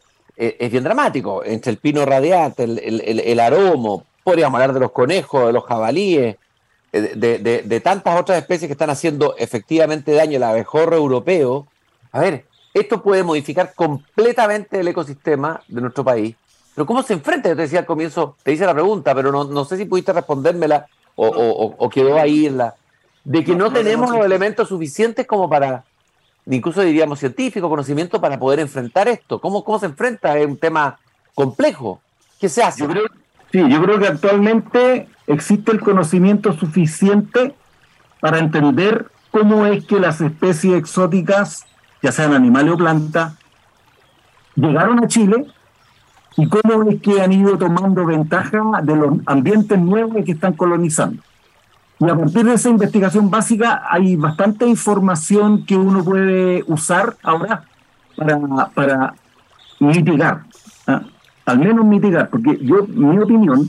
es 0.59 0.71
bien 0.71 0.85
dramático, 0.85 1.45
entre 1.45 1.71
el 1.73 1.79
pino 1.79 2.05
radiante, 2.05 2.65
el, 2.65 2.79
el, 2.79 3.21
el, 3.21 3.41
aromo, 3.41 4.05
podríamos 4.25 4.61
hablar 4.61 4.73
de 4.75 4.81
los 4.81 4.93
conejos, 4.93 5.47
de 5.47 5.53
los 5.53 5.65
jabalíes, 5.65 6.37
de, 6.93 7.39
de, 7.39 7.81
tantas 7.81 8.19
otras 8.19 8.39
especies 8.39 8.69
que 8.69 8.73
están 8.73 8.91
haciendo 8.91 9.37
efectivamente 9.39 10.13
daño 10.13 10.39
al 10.39 10.45
abejorro 10.45 10.97
europeo. 10.97 11.67
A 12.11 12.21
ver, 12.21 12.47
esto 12.75 13.03
puede 13.03 13.23
modificar 13.23 13.75
completamente 13.75 14.81
el 14.81 14.89
ecosistema 14.89 15.61
de 15.69 15.81
nuestro 15.83 16.05
país 16.05 16.35
pero 16.75 16.87
¿cómo 16.87 17.03
se 17.03 17.15
enfrenta? 17.15 17.49
Yo 17.49 17.57
te 17.57 17.63
decía 17.63 17.81
al 17.81 17.87
comienzo, 17.87 18.37
te 18.43 18.53
hice 18.53 18.65
la 18.65 18.73
pregunta, 18.75 19.15
pero 19.15 19.33
no, 19.33 19.45
no 19.45 19.65
sé 19.65 19.77
si 19.77 19.85
pudiste 19.85 20.13
respondérmela 20.13 20.87
o, 21.17 21.27
o, 21.77 21.89
quedó 21.91 22.19
ahí 22.19 22.47
en 22.47 22.57
la... 22.57 22.75
De 23.25 23.45
que 23.45 23.55
no, 23.55 23.71
tenemos 23.71 24.11
los 24.11 24.25
elementos 24.25 24.69
suficientes 24.69 25.27
como 25.27 25.51
para, 25.51 25.85
incluso 26.47 26.83
diríamos 26.83 27.19
científico, 27.19 27.69
conocimiento 27.69 28.21
para 28.21 28.39
poder 28.39 28.61
enfrentar 28.61 29.09
esto. 29.09 29.41
¿Cómo, 29.41 29.65
cómo 29.65 29.79
se 29.79 29.87
enfrenta? 29.87 30.37
Es 30.39 30.47
un 30.47 30.57
tema 30.57 30.99
complejo. 31.35 32.01
¿Qué 32.39 32.49
se 32.49 32.63
hace? 32.63 32.87
Sí, 33.53 33.69
yo 33.69 33.83
creo 33.83 33.99
que 33.99 34.07
actualmente 34.07 35.09
existe 35.27 35.73
el 35.73 35.81
conocimiento 35.81 36.53
suficiente 36.53 37.55
para 38.21 38.39
entender 38.39 39.11
cómo 39.31 39.67
es 39.67 39.85
que 39.85 39.99
las 39.99 40.21
especies 40.21 40.75
exóticas, 40.75 41.67
ya 42.03 42.13
sean 42.13 42.35
animales 42.35 42.75
o 42.75 42.77
plantas, 42.77 43.35
llegaron 44.55 45.03
a 45.03 45.09
Chile 45.09 45.47
y 46.37 46.49
cómo 46.49 46.91
es 46.91 47.01
que 47.03 47.21
han 47.21 47.33
ido 47.33 47.59
tomando 47.59 48.07
ventaja 48.07 48.63
de 48.83 48.97
los 48.97 49.19
ambientes 49.27 49.79
nuevos 49.79 50.25
que 50.25 50.33
están 50.33 50.55
colonizando. 50.55 51.23
Y 52.01 52.09
a 52.09 52.17
partir 52.17 52.47
de 52.47 52.55
esa 52.55 52.71
investigación 52.71 53.31
básica 53.31 53.83
hay 53.91 54.17
bastante 54.17 54.67
información 54.67 55.67
que 55.67 55.77
uno 55.77 56.03
puede 56.03 56.65
usar 56.67 57.17
ahora 57.23 57.65
para, 58.17 58.39
para 58.75 59.15
mitigar, 59.81 60.45
¿ah? 60.87 61.03
al 61.45 61.59
menos 61.59 61.85
mitigar, 61.85 62.31
porque 62.31 62.59
yo, 62.63 62.87
mi 62.87 63.19
opinión 63.19 63.69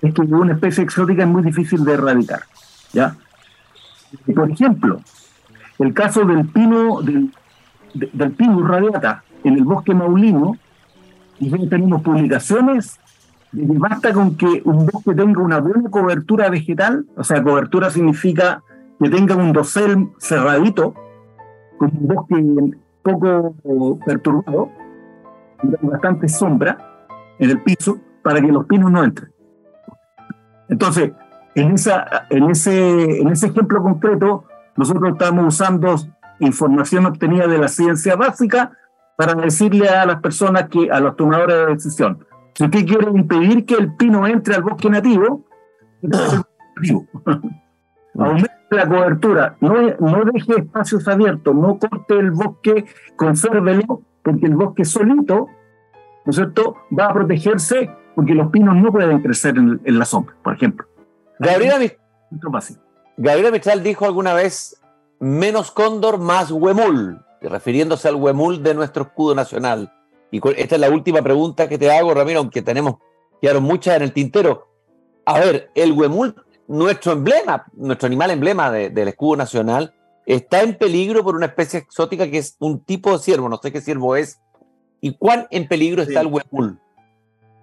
es 0.00 0.14
que 0.14 0.22
una 0.22 0.54
especie 0.54 0.82
exótica 0.82 1.24
es 1.24 1.28
muy 1.28 1.42
difícil 1.42 1.84
de 1.84 1.92
erradicar. 1.92 2.40
¿ya? 2.94 3.16
Por 4.34 4.50
ejemplo, 4.50 5.02
el 5.78 5.92
caso 5.92 6.24
del 6.24 6.46
pino, 6.46 7.02
del, 7.02 7.34
del 7.92 8.32
pino 8.32 8.66
radiata 8.66 9.24
en 9.44 9.54
el 9.54 9.64
bosque 9.64 9.94
maulino, 9.94 10.56
y 11.38 11.50
ya 11.50 11.58
tenemos 11.68 12.02
publicaciones 12.02 12.98
basta 13.52 14.12
con 14.12 14.36
que 14.36 14.62
un 14.64 14.86
bosque 14.86 15.14
tenga 15.14 15.42
una 15.42 15.60
buena 15.60 15.90
cobertura 15.90 16.48
vegetal, 16.48 17.06
o 17.16 17.24
sea, 17.24 17.42
cobertura 17.42 17.90
significa 17.90 18.62
que 19.00 19.10
tenga 19.10 19.36
un 19.36 19.52
dosel 19.52 20.08
cerradito, 20.18 20.94
con 21.78 21.90
un 21.96 22.08
bosque 22.08 22.78
poco 23.02 23.54
perturbado, 24.06 24.70
con 25.60 25.90
bastante 25.90 26.28
sombra 26.28 26.78
en 27.38 27.50
el 27.50 27.62
piso, 27.62 27.98
para 28.22 28.40
que 28.40 28.52
los 28.52 28.66
pinos 28.66 28.90
no 28.90 29.02
entren. 29.02 29.32
Entonces, 30.68 31.12
en, 31.54 31.72
ese, 31.72 31.92
en 32.30 33.28
ese 33.28 33.46
ejemplo 33.48 33.82
concreto, 33.82 34.44
nosotros 34.76 35.12
estamos 35.12 35.46
usando 35.46 35.96
información 36.38 37.06
obtenida 37.06 37.46
de 37.46 37.58
la 37.58 37.68
ciencia 37.68 38.16
básica 38.16 38.72
para 39.16 39.34
decirle 39.34 39.88
a 39.88 40.06
las 40.06 40.20
personas 40.20 40.68
que, 40.68 40.90
a 40.90 41.00
los 41.00 41.16
tomadores 41.16 41.56
de 41.56 41.66
decisión, 41.66 42.24
si 42.54 42.64
usted 42.64 42.86
quiere 42.86 43.10
impedir 43.10 43.64
que 43.64 43.74
el 43.74 43.94
pino 43.94 44.26
entre 44.26 44.54
al 44.54 44.62
bosque 44.62 44.90
nativo, 44.90 45.44
aumente 48.14 48.50
la 48.70 48.88
cobertura, 48.88 49.56
no, 49.60 49.74
no 50.00 50.24
deje 50.32 50.60
espacios 50.60 51.06
abiertos, 51.08 51.54
no 51.54 51.78
corte 51.78 52.18
el 52.18 52.30
bosque, 52.30 52.84
consérvelo, 53.16 54.02
porque 54.22 54.46
el 54.46 54.56
bosque 54.56 54.84
solito, 54.84 55.48
¿no 56.24 56.30
es 56.30 56.36
cierto?, 56.36 56.76
va 56.98 57.06
a 57.06 57.14
protegerse 57.14 57.90
porque 58.14 58.34
los 58.34 58.50
pinos 58.50 58.76
no 58.76 58.92
pueden 58.92 59.20
crecer 59.22 59.56
en, 59.56 59.80
la 59.84 60.04
sombra, 60.04 60.34
por 60.42 60.54
ejemplo. 60.54 60.86
Gabriela, 61.38 61.78
Gabriela 63.16 63.50
Mistral 63.50 63.82
dijo 63.82 64.04
alguna 64.04 64.34
vez, 64.34 64.80
menos 65.18 65.70
cóndor, 65.70 66.18
más 66.18 66.50
huemul 66.50 67.22
refiriéndose 67.48 68.08
al 68.08 68.16
huemul 68.16 68.62
de 68.62 68.74
nuestro 68.74 69.04
escudo 69.04 69.34
nacional. 69.34 69.92
Y 70.32 70.40
esta 70.56 70.74
es 70.74 70.80
la 70.80 70.90
última 70.90 71.20
pregunta 71.20 71.68
que 71.68 71.76
te 71.76 71.92
hago, 71.92 72.14
Ramiro, 72.14 72.40
aunque 72.40 72.62
tenemos, 72.62 72.96
quedaron 73.40 73.62
muchas 73.62 73.96
en 73.96 74.02
el 74.02 74.12
tintero. 74.12 74.66
A 75.26 75.38
ver, 75.38 75.70
el 75.74 75.92
huemul, 75.92 76.34
nuestro 76.66 77.12
emblema, 77.12 77.66
nuestro 77.74 78.06
animal 78.06 78.30
emblema 78.30 78.70
del 78.70 79.08
escudo 79.08 79.36
nacional, 79.36 79.94
está 80.24 80.62
en 80.62 80.74
peligro 80.78 81.22
por 81.22 81.36
una 81.36 81.46
especie 81.46 81.80
exótica 81.80 82.30
que 82.30 82.38
es 82.38 82.56
un 82.60 82.82
tipo 82.82 83.12
de 83.12 83.18
ciervo, 83.18 83.50
no 83.50 83.58
sé 83.62 83.70
qué 83.70 83.82
ciervo 83.82 84.16
es. 84.16 84.40
¿Y 85.02 85.14
cuán 85.16 85.46
en 85.50 85.68
peligro 85.68 86.02
está 86.02 86.22
el 86.22 86.28
huemul? 86.28 86.78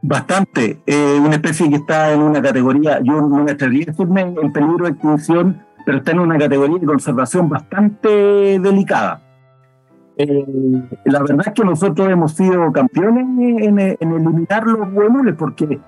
Bastante. 0.04 0.80
Eh, 0.86 1.20
una 1.20 1.36
especie 1.36 1.70
que 1.70 1.78
está 1.78 2.14
en 2.14 2.22
una 2.22 2.40
categoría, 2.40 3.00
yo 3.04 3.20
no 3.20 3.44
me 3.44 3.52
atrevería 3.52 3.86
a 3.86 3.92
decirme 3.92 4.22
en 4.22 4.54
peligro 4.54 4.86
de 4.86 4.92
extinción, 4.92 5.66
pero 5.86 5.98
está 5.98 6.12
en 6.12 6.20
una 6.20 6.38
categoría 6.38 6.78
de 6.78 6.86
conservación 6.86 7.50
bastante 7.50 8.60
delicada. 8.60 9.29
Eh, 10.20 10.46
la 11.06 11.22
verdad 11.22 11.48
es 11.48 11.54
que 11.54 11.64
nosotros 11.64 12.10
hemos 12.10 12.34
sido 12.34 12.70
campeones 12.74 13.24
en, 13.64 13.80
eliminar 13.80 14.68
los 14.68 14.92
huemules 14.92 15.34
porque, 15.38 15.80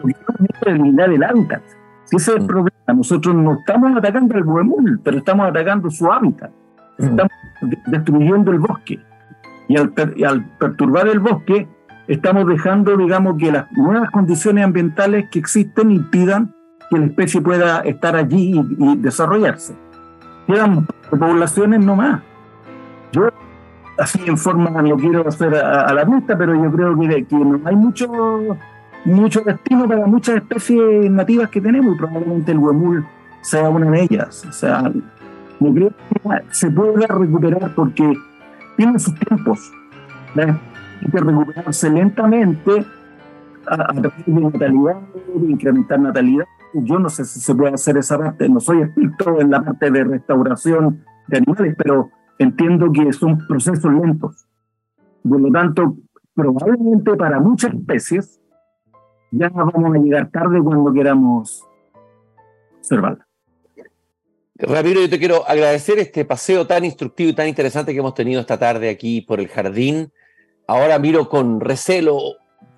porque 0.00 0.16
eliminar 0.64 1.10
el 1.10 1.22
hábitat. 1.22 1.62
Si 2.04 2.16
ese 2.16 2.30
es 2.30 2.36
el 2.38 2.44
mm. 2.44 2.46
problema, 2.46 2.94
nosotros 2.94 3.34
no 3.34 3.58
estamos 3.58 3.94
atacando 3.94 4.34
al 4.36 4.44
huemul, 4.44 5.00
pero 5.04 5.18
estamos 5.18 5.50
atacando 5.50 5.90
su 5.90 6.10
hábitat. 6.10 6.50
Mm. 6.98 7.04
Estamos 7.04 7.32
destruyendo 7.86 8.52
el 8.52 8.58
bosque. 8.58 8.98
Y 9.68 9.76
al, 9.76 9.92
al 10.26 10.44
perturbar 10.58 11.08
el 11.08 11.20
bosque, 11.20 11.68
estamos 12.08 12.46
dejando, 12.46 12.96
digamos, 12.96 13.36
que 13.38 13.52
las 13.52 13.70
nuevas 13.72 14.10
condiciones 14.10 14.64
ambientales 14.64 15.28
que 15.30 15.38
existen 15.38 15.90
impidan 15.90 16.54
que 16.88 16.98
la 16.98 17.04
especie 17.04 17.42
pueda 17.42 17.80
estar 17.80 18.16
allí 18.16 18.58
y, 18.78 18.96
desarrollarse. 18.96 19.74
Quedan 20.46 20.86
poblaciones 21.10 21.84
no 21.84 21.96
más. 21.96 22.22
Yo, 22.22 22.31
así 24.02 24.20
en 24.26 24.36
forma, 24.36 24.70
no 24.82 24.96
quiero 24.96 25.26
hacer 25.26 25.54
a, 25.54 25.92
la 25.92 26.04
vista, 26.04 26.36
pero 26.36 26.54
yo 26.54 26.70
creo 26.72 26.98
que, 26.98 27.24
que 27.24 27.36
no 27.36 27.60
hay 27.64 27.76
mucho, 27.76 28.10
mucho 29.04 29.40
destino 29.42 29.88
para 29.88 30.06
muchas 30.06 30.36
especies 30.36 31.10
nativas 31.10 31.48
que 31.50 31.60
tenemos 31.60 31.94
y 31.94 31.98
probablemente 31.98 32.52
el 32.52 32.58
huemul 32.58 33.04
sea 33.42 33.68
una 33.68 33.90
de 33.90 34.02
ellas. 34.02 34.44
O 34.48 34.52
sea, 34.52 34.82
no 35.60 35.74
creo 35.74 35.90
que 35.90 36.54
se 36.54 36.70
pueda 36.70 37.06
recuperar 37.06 37.74
porque 37.74 38.12
tiene 38.76 38.98
sus 38.98 39.14
tiempos. 39.20 39.72
Hay 40.36 41.10
que 41.10 41.20
recuperarse 41.20 41.90
lentamente 41.90 42.84
a, 43.66 43.74
a 43.74 43.94
través 43.94 44.26
de 44.26 44.40
natalidad, 44.40 44.96
de 45.34 45.50
incrementar 45.52 46.00
natalidad, 46.00 46.46
yo 46.74 46.98
no 46.98 47.08
sé 47.08 47.24
si 47.24 47.40
se 47.40 47.54
puede 47.54 47.74
hacer 47.74 47.98
esa 47.98 48.18
parte, 48.18 48.48
no 48.48 48.60
soy 48.60 48.82
experto 48.82 49.40
en 49.40 49.50
la 49.50 49.62
parte 49.62 49.90
de 49.90 50.04
restauración 50.04 51.04
de 51.28 51.38
animales, 51.38 51.74
pero 51.76 52.10
entiendo 52.38 52.90
que 52.92 53.12
son 53.12 53.38
procesos 53.46 53.92
lentos. 53.92 54.46
Por 55.28 55.40
lo 55.40 55.50
tanto, 55.50 55.96
probablemente 56.34 57.14
para 57.16 57.40
muchas 57.40 57.74
especies 57.74 58.40
ya 59.30 59.48
vamos 59.48 59.94
a 59.94 59.98
llegar 59.98 60.30
tarde 60.30 60.60
cuando 60.62 60.92
queramos 60.92 61.66
observarla. 62.78 63.26
Ramiro, 64.54 65.00
yo 65.00 65.10
te 65.10 65.18
quiero 65.18 65.48
agradecer 65.48 65.98
este 65.98 66.24
paseo 66.24 66.66
tan 66.66 66.84
instructivo 66.84 67.30
y 67.30 67.34
tan 67.34 67.48
interesante 67.48 67.92
que 67.92 67.98
hemos 67.98 68.14
tenido 68.14 68.40
esta 68.40 68.58
tarde 68.58 68.90
aquí 68.90 69.22
por 69.22 69.40
el 69.40 69.48
jardín. 69.48 70.12
Ahora 70.68 70.98
miro 70.98 71.28
con 71.28 71.60
recelo 71.60 72.18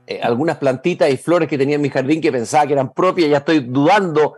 eh, 0.07 0.21
algunas 0.23 0.59
plantitas 0.59 1.11
y 1.11 1.17
flores 1.17 1.49
que 1.49 1.59
tenía 1.59 1.77
en 1.77 1.83
mi 1.83 1.91
jardín 1.91 2.21
que 2.21 2.33
pensaba 2.33 2.67
que 2.67 2.75
eran 2.75 2.93
propias, 2.93 3.29
ya 3.29 3.39
estoy 3.39 3.61
dudando 3.61 4.37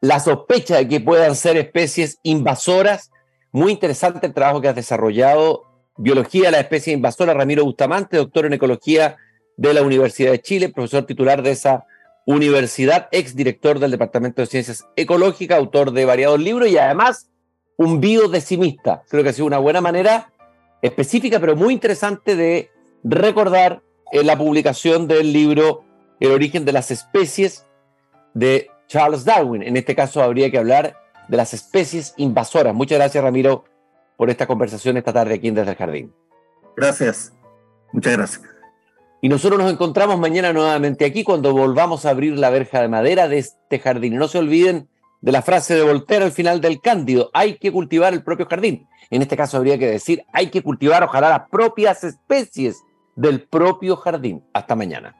la 0.00 0.20
sospecha 0.20 0.76
de 0.76 0.88
que 0.88 1.00
puedan 1.00 1.34
ser 1.34 1.56
especies 1.56 2.18
invasoras. 2.22 3.10
Muy 3.54 3.70
interesante 3.70 4.26
el 4.26 4.34
trabajo 4.34 4.60
que 4.60 4.66
has 4.66 4.74
desarrollado. 4.74 5.62
Biología 5.96 6.46
de 6.46 6.50
la 6.50 6.58
especie 6.58 6.92
invasora, 6.92 7.34
Ramiro 7.34 7.64
Bustamante, 7.64 8.16
doctor 8.16 8.46
en 8.46 8.54
ecología 8.54 9.16
de 9.56 9.72
la 9.72 9.82
Universidad 9.82 10.32
de 10.32 10.42
Chile, 10.42 10.70
profesor 10.70 11.06
titular 11.06 11.40
de 11.40 11.52
esa 11.52 11.86
universidad, 12.26 13.06
ex 13.12 13.36
director 13.36 13.78
del 13.78 13.92
Departamento 13.92 14.42
de 14.42 14.46
Ciencias 14.46 14.84
Ecológicas, 14.96 15.56
autor 15.56 15.92
de 15.92 16.04
variados 16.04 16.40
libros 16.40 16.68
y 16.68 16.78
además 16.78 17.30
un 17.76 18.00
biodecimista. 18.00 19.04
Creo 19.08 19.22
que 19.22 19.28
ha 19.28 19.32
sido 19.32 19.46
una 19.46 19.58
buena 19.58 19.80
manera 19.80 20.32
específica, 20.82 21.38
pero 21.38 21.54
muy 21.54 21.74
interesante 21.74 22.34
de 22.34 22.72
recordar 23.04 23.82
en 24.10 24.26
la 24.26 24.36
publicación 24.36 25.06
del 25.06 25.32
libro 25.32 25.84
El 26.18 26.32
origen 26.32 26.64
de 26.64 26.72
las 26.72 26.90
especies 26.90 27.64
de 28.34 28.68
Charles 28.88 29.24
Darwin. 29.24 29.62
En 29.62 29.76
este 29.76 29.94
caso 29.94 30.24
habría 30.24 30.50
que 30.50 30.58
hablar 30.58 31.03
de 31.28 31.36
las 31.36 31.54
especies 31.54 32.14
invasoras. 32.16 32.74
Muchas 32.74 32.98
gracias, 32.98 33.22
Ramiro, 33.22 33.64
por 34.16 34.30
esta 34.30 34.46
conversación 34.46 34.96
esta 34.96 35.12
tarde 35.12 35.34
aquí 35.34 35.48
en 35.48 35.54
Desde 35.54 35.70
el 35.70 35.76
Jardín. 35.76 36.14
Gracias. 36.76 37.32
Muchas 37.92 38.16
gracias. 38.16 38.42
Y 39.20 39.28
nosotros 39.28 39.58
nos 39.58 39.72
encontramos 39.72 40.18
mañana 40.18 40.52
nuevamente 40.52 41.04
aquí 41.04 41.24
cuando 41.24 41.52
volvamos 41.52 42.04
a 42.04 42.10
abrir 42.10 42.38
la 42.38 42.50
verja 42.50 42.82
de 42.82 42.88
madera 42.88 43.26
de 43.26 43.38
este 43.38 43.78
jardín. 43.78 44.12
Y 44.12 44.16
no 44.16 44.28
se 44.28 44.38
olviden 44.38 44.88
de 45.24 45.32
la 45.32 45.40
frase 45.40 45.74
de 45.74 45.82
Voltaire 45.82 46.26
al 46.26 46.32
final 46.32 46.60
del 46.60 46.82
Cándido, 46.82 47.30
hay 47.32 47.56
que 47.56 47.72
cultivar 47.72 48.12
el 48.12 48.22
propio 48.22 48.44
jardín. 48.44 48.86
En 49.08 49.22
este 49.22 49.38
caso 49.38 49.56
habría 49.56 49.78
que 49.78 49.86
decir, 49.86 50.22
hay 50.34 50.48
que 50.50 50.62
cultivar 50.62 51.02
ojalá 51.02 51.30
las 51.30 51.48
propias 51.48 52.04
especies 52.04 52.82
del 53.16 53.40
propio 53.40 53.96
jardín. 53.96 54.44
Hasta 54.52 54.76
mañana. 54.76 55.16